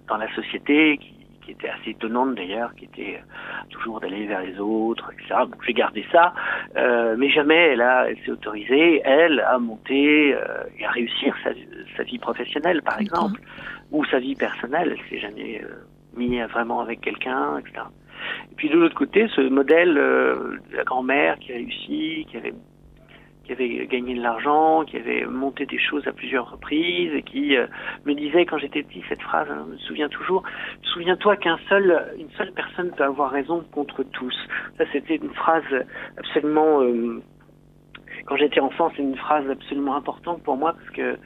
[0.08, 3.24] dans la société qui, qui était assez étonnante d'ailleurs, qui était
[3.72, 5.36] toujours d'aller vers les autres, etc.
[5.50, 6.36] Donc j'ai gardé ça,
[6.76, 10.36] mais jamais elle a, elle s'est autorisée, elle, à monter
[10.78, 11.52] et à réussir sa,
[11.96, 13.42] sa vie professionnelle, par exemple,
[13.92, 14.96] ou sa vie personnelle.
[14.96, 15.64] Elle s'est jamais
[16.18, 17.86] mise vraiment avec quelqu'un, etc.
[18.52, 22.54] Et puis de l'autre côté, ce modèle euh, de la grand-mère qui réussit, qui avait
[23.44, 27.56] qui avait gagné de l'argent, qui avait monté des choses à plusieurs reprises et qui
[27.56, 27.66] euh,
[28.06, 30.44] me disait quand j'étais petit cette phrase, hein, je me souviens toujours,
[30.82, 34.36] souviens-toi qu'un seul, une seule personne peut avoir raison contre tous.
[34.78, 35.64] Ça c'était une phrase
[36.18, 37.22] absolument, euh,
[38.26, 41.18] quand j'étais enfant, c'est une phrase absolument importante pour moi parce que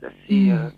[0.00, 0.52] ça c'est, Mm.
[0.52, 0.70] euh,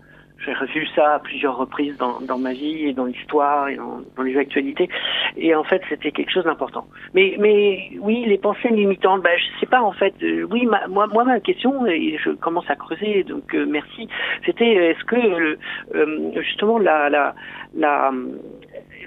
[0.45, 4.01] j'ai revu ça à plusieurs reprises dans, dans ma vie et dans l'histoire et dans,
[4.15, 4.89] dans les actualités.
[5.37, 6.87] Et en fait, c'était quelque chose d'important.
[7.13, 10.13] Mais, mais oui, les pensées limitantes, bah, je sais pas en fait.
[10.23, 14.07] euh, oui, ma, moi, moi, ma question, et je commence à creuser, donc euh, merci.
[14.45, 15.57] C'était euh, est-ce que euh,
[15.95, 17.35] euh, justement la, la,
[17.75, 18.11] la,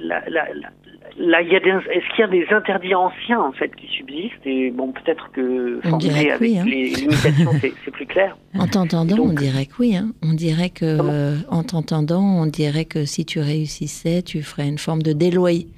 [0.00, 0.70] la, la-
[1.18, 3.86] Là, il y a des, est-ce qu'il y a des interdits anciens en fait qui
[3.86, 6.64] subsistent et bon peut-être que On dirait formulé que avec oui, hein.
[6.64, 8.36] les limitations c'est, c'est plus clair.
[8.58, 9.94] En t'entendant, donc- on dirait que oui.
[9.96, 10.12] hein.
[10.22, 14.68] On dirait que, Comment euh, en t'entendant, on dirait que si tu réussissais, tu ferais
[14.68, 15.68] une forme de déloyer.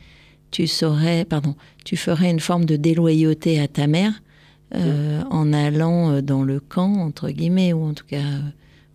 [0.50, 4.12] Tu saurais, pardon, tu ferais une forme de déloyauté à ta mère
[4.74, 8.22] euh, en allant euh, dans le camp entre guillemets ou en tout cas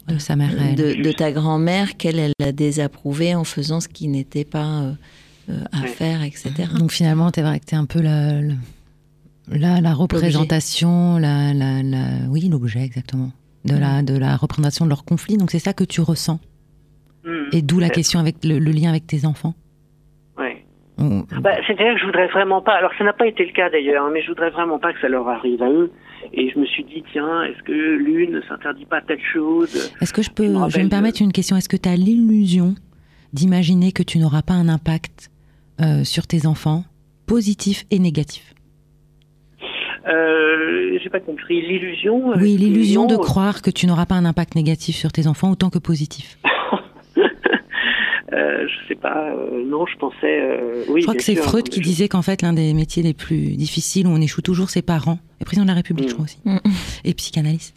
[0.08, 0.76] de sa mère à elle.
[0.76, 4.92] de, de ta grand-mère qu'elle elle a désapprouvé en faisant ce qui n'était pas euh,
[5.72, 5.88] à Ouais.
[5.88, 6.52] faire, etc.
[6.78, 8.42] Donc finalement, tu es un peu la,
[9.52, 13.32] la, la représentation, la, la, la- oui, l'objet exactement,
[13.66, 15.38] de, la, de la représentation de leur conflit.
[15.38, 16.40] Donc c'est ça que tu ressens.
[17.26, 17.50] Hmm.
[17.52, 17.96] Et d'où la Peut-être.
[17.96, 19.54] question avec le, le lien avec tes enfants.
[21.02, 22.74] On- Bah, C'est-à-dire que je voudrais vraiment pas.
[22.74, 25.00] Alors, ça n'a pas été le cas d'ailleurs, hein, mais je voudrais vraiment pas que
[25.00, 25.94] ça leur arrive à eux.
[26.34, 29.94] Et je me suis dit, tiens, est-ce que l'une ne s'interdit pas telle chose?
[30.02, 31.56] Est-ce que je peux, Je me je me permettre une question?
[31.56, 32.76] Est-ce que tu as l'illusion
[33.32, 35.29] d'imaginer que tu n'auras pas un impact
[35.82, 36.84] euh, sur tes enfants,
[37.26, 38.54] positif et négatif
[40.08, 41.62] euh, J'ai pas compris.
[41.68, 42.32] L'illusion.
[42.32, 45.52] euh, Oui, l'illusion de croire que tu n'auras pas un impact négatif sur tes enfants
[45.52, 46.38] autant que positif.
[48.34, 49.30] euh, je sais pas.
[49.32, 50.16] euh, non, je pensais.
[50.42, 51.02] euh, oui.
[51.02, 53.56] je crois que c'est Freud qui je- disait qu'en fait, l'un des métiers les plus
[53.56, 55.20] difficiles où on échoue toujours, c'est parents.
[55.42, 56.10] Et président de la République, Mm.
[56.10, 56.38] je crois aussi.
[56.46, 56.58] Mm.
[57.06, 57.76] Et psychanalyste.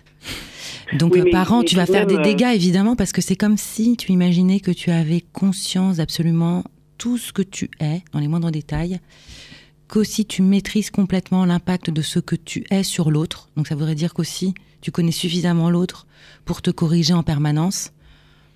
[0.98, 3.36] Donc, Oui, mais- parents, mais tu vas faire des même, dégâts, évidemment, parce que c'est
[3.36, 6.64] comme si tu imaginais que tu avais conscience d'absolument
[7.02, 9.00] tout ce que tu es, dans les moindres détails,
[9.88, 13.48] qu'aussi tu maîtrises complètement l'impact de ce que tu es sur l'autre.
[13.56, 16.06] Donc, ça voudrait dire qu'aussi, tu connais suffisamment l'autre
[16.44, 17.90] pour te corriger en permanence.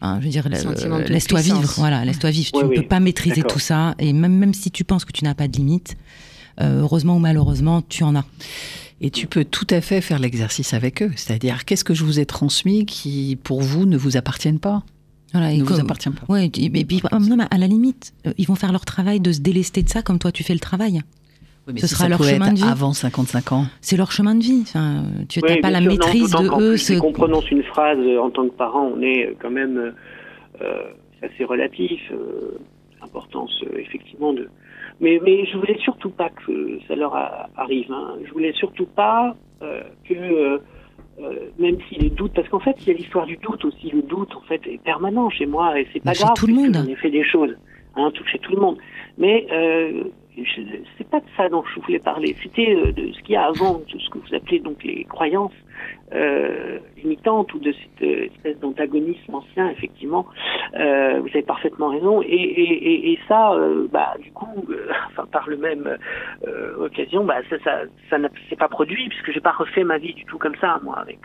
[0.01, 1.75] Enfin, je veux dire, euh, laisse-toi vivre.
[1.77, 2.51] Voilà, laisse-toi vivre.
[2.55, 2.77] Oui, tu ne oui.
[2.77, 3.97] peux pas maîtriser tout ça.
[3.99, 5.97] Et même, même si tu penses que tu n'as pas de limite,
[6.61, 8.25] euh, heureusement ou malheureusement, tu en as.
[9.01, 11.11] Et tu peux tout à fait faire l'exercice avec eux.
[11.17, 14.85] C'est-à-dire, qu'est-ce que je vous ai transmis qui, pour vous, ne vous appartiennent pas?
[15.33, 16.33] Voilà, et Ne vous appartient pas.
[16.33, 18.85] Ouais, et puis, et puis, non, mais à la limite, euh, ils vont faire leur
[18.85, 21.03] travail de se délester de ça comme toi tu fais le travail.
[21.67, 22.65] Oui, mais Ce si sera ça leur chemin être de vie.
[22.69, 23.67] Avant 55 ans.
[23.81, 24.61] C'est leur chemin de vie.
[24.63, 26.77] Enfin, tu Oui, n'as pas la sûr, maîtrise de eux.
[26.89, 29.93] dès qu'on prononce une phrase euh, en tant que parent, on est euh, quand même
[30.63, 30.83] euh,
[31.23, 32.01] assez relatif.
[32.13, 32.57] Euh,
[33.01, 34.49] L'importance, euh, effectivement, de.
[35.01, 37.91] Mais, mais je voulais surtout pas que ça leur a- arrive.
[37.93, 38.15] Hein.
[38.27, 40.61] Je voulais surtout pas euh, que,
[41.21, 43.91] euh, même si les doutes, parce qu'en fait, il y a l'histoire du doute aussi.
[43.91, 46.33] Le doute, en fait, est permanent chez moi et c'est pas Bah, grave.
[46.37, 46.77] tout le monde.
[46.89, 47.57] Ai fait des choses,
[47.97, 48.79] hein, tout, chez tout le monde.
[49.19, 50.05] Mais euh,
[50.99, 52.37] c'est pas de ça dont je voulais parler.
[52.43, 55.05] C'était euh, de ce qu'il y a avant, de ce que vous appelez donc les
[55.05, 55.53] croyances
[56.13, 60.27] euh, limitantes ou de cette euh, espèce d'antagonisme ancien, effectivement.
[60.79, 62.21] Euh, vous avez parfaitement raison.
[62.23, 63.57] Et, et, et, et ça,
[63.91, 64.67] bah, du coup,
[65.09, 65.97] enfin, par le même
[66.81, 67.81] occasion, bah, ça, ça,
[68.11, 70.79] ça n'a s'est pas produit puisque j'ai pas refait ma vie du tout comme ça,
[70.83, 71.19] moi, avec.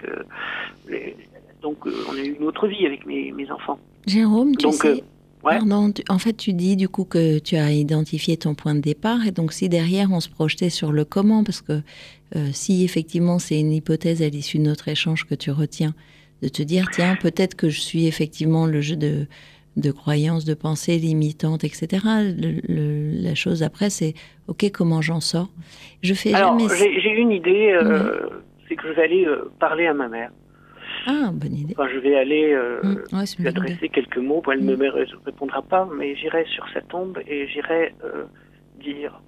[0.88, 1.16] les-
[1.62, 3.78] donc, on a eu une autre vie avec mes, mes enfants.
[4.08, 5.04] Jérôme, tu Donc, sais,
[5.44, 9.26] Pardon, en fait, tu dis du coup que tu as identifié ton point de départ,
[9.26, 11.82] et donc si derrière on se projetait sur le comment, parce que
[12.36, 15.94] euh, si effectivement c'est une hypothèse à l'issue de notre échange que tu retiens,
[16.42, 19.28] de te dire tiens peut-être que je suis effectivement le jeu de
[19.78, 22.06] de croyances, de pensées limitantes, etc.
[22.68, 24.14] la chose après, c'est
[24.48, 25.50] ok, comment j'en sors?
[26.04, 28.28] Je fais Alors, j'ai une idée, euh,
[28.68, 30.32] c'est que je vais aller euh, parler à ma mère.
[31.08, 31.74] Ah, bonne idée.
[31.78, 33.26] Enfin, je vais aller euh, mmh.
[33.40, 34.42] lui adresser quelques mots.
[34.52, 34.80] elle ne mmh.
[34.80, 34.90] me
[35.26, 37.94] répondra pas, mais j'irai sur sa tombe et j'irai
[38.80, 39.20] dire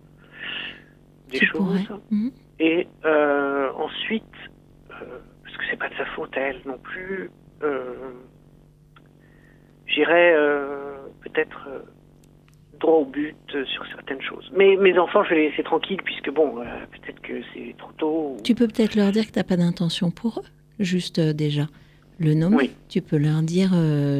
[1.29, 1.87] des choses.
[2.11, 2.29] Mmh.
[2.59, 4.23] Et ensuite,
[4.89, 7.29] parce que c'est pas de sa faute elle non plus
[9.93, 11.79] j'irai euh, peut-être euh,
[12.79, 14.51] droit au but euh, sur certaines choses.
[14.55, 18.37] Mais mes enfants, je vais les laisser tranquilles puisque bon, peut-être que c'est trop tôt.
[18.43, 20.49] Tu peux peut-être leur dire que tu n'as pas d'intention pour eux,
[20.79, 21.67] juste déjà
[22.19, 22.55] le nommer.
[22.55, 22.71] Oui.
[22.89, 23.73] Tu peux leur dire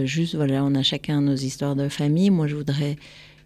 [0.05, 2.29] juste, voilà, on a chacun nos histoires de famille.
[2.29, 2.97] Moi, je voudrais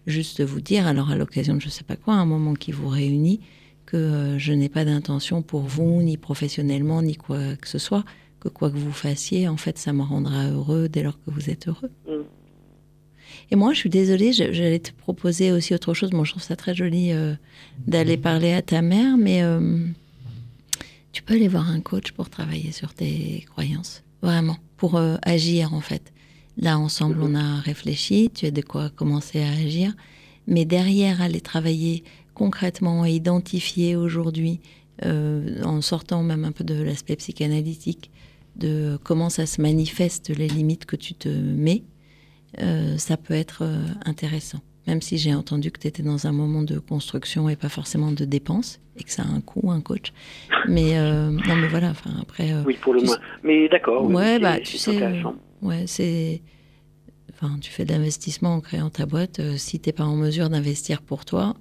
[0.06, 2.88] juste vous dire, alors à l'occasion de je sais pas quoi, un moment qui vous
[2.88, 3.40] réunit,
[3.86, 8.04] que je n'ai pas d'intention pour vous, ni professionnellement, ni quoi que ce soit
[8.40, 11.50] que quoi que vous fassiez, en fait, ça me rendra heureux dès lors que vous
[11.50, 11.90] êtes heureux.
[12.06, 12.24] Mm.
[13.50, 16.12] Et moi, je suis désolée, j'allais te proposer aussi autre chose.
[16.12, 17.34] Moi, je trouve ça très joli euh,
[17.86, 19.86] d'aller parler à ta mère, mais euh,
[21.12, 25.74] tu peux aller voir un coach pour travailler sur tes croyances, vraiment, pour euh, agir
[25.74, 26.12] en fait.
[26.56, 29.94] Là, ensemble, on a réfléchi, tu as de quoi commencer à agir,
[30.46, 32.02] mais derrière, aller travailler
[32.34, 34.60] concrètement et identifier aujourd'hui,
[35.04, 38.10] en sortant même un peu de l'aspect psychanalytique,
[38.56, 41.84] de comment ça se manifeste, les limites que tu te mets,
[42.60, 44.60] euh, ça peut être euh, intéressant.
[44.88, 48.10] Même si j'ai entendu que tu étais dans un moment de construction et pas forcément
[48.10, 50.12] de dépenses, et que ça a un coût, un coach.
[50.66, 52.52] Mais euh, non, mais voilà, enfin après.
[52.66, 53.18] oui, pour le moins.
[53.44, 54.10] Mais d'accord.
[54.10, 55.00] Ouais, bah, tu sais.
[55.62, 56.42] ouais, c'est.
[57.32, 59.40] Enfin, tu fais de l'investissement en créant ta boîte.
[59.56, 61.54] si tu n'es pas en mesure d'investir pour toi,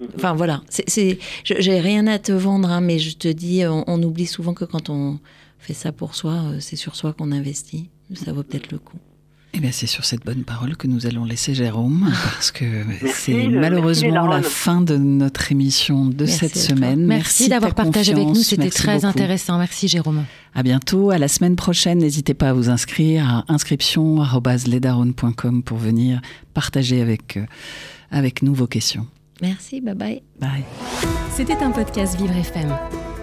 [0.00, 0.08] mhm.
[0.16, 4.26] Enfin voilà, c'est, j'ai rien à te vendre, hein, mais je te dis, on, oublie
[4.26, 5.20] souvent que quand on,
[5.60, 7.90] fait ça pour soi, euh, c'est sur soi qu'on investit.
[8.14, 8.98] Ça vaut peut-être le coup.
[9.52, 13.48] Eh bien, c'est sur cette bonne parole que nous allons laisser Jérôme, parce que c'est
[13.48, 17.04] malheureusement la fin de notre émission de cette semaine.
[17.04, 19.58] Merci, d'avoir partagé avec nous, c'était très intéressant.
[19.58, 20.24] Merci Jérôme.
[20.54, 21.98] À bientôt, à la semaine prochaine.
[21.98, 26.20] N'hésitez pas à vous inscrire à inscription.ledaron.com pour venir
[26.54, 27.44] partager avec, euh,
[28.10, 29.06] avec nous vos questions.
[29.42, 30.22] Merci, bye bye.
[30.38, 30.64] Bye.
[31.34, 32.68] C'était un podcast Vivre FM.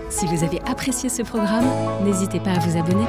[0.10, 1.66] Si vous avez apprécié ce programme,
[2.04, 3.06] n'hésitez pas à vous abonner.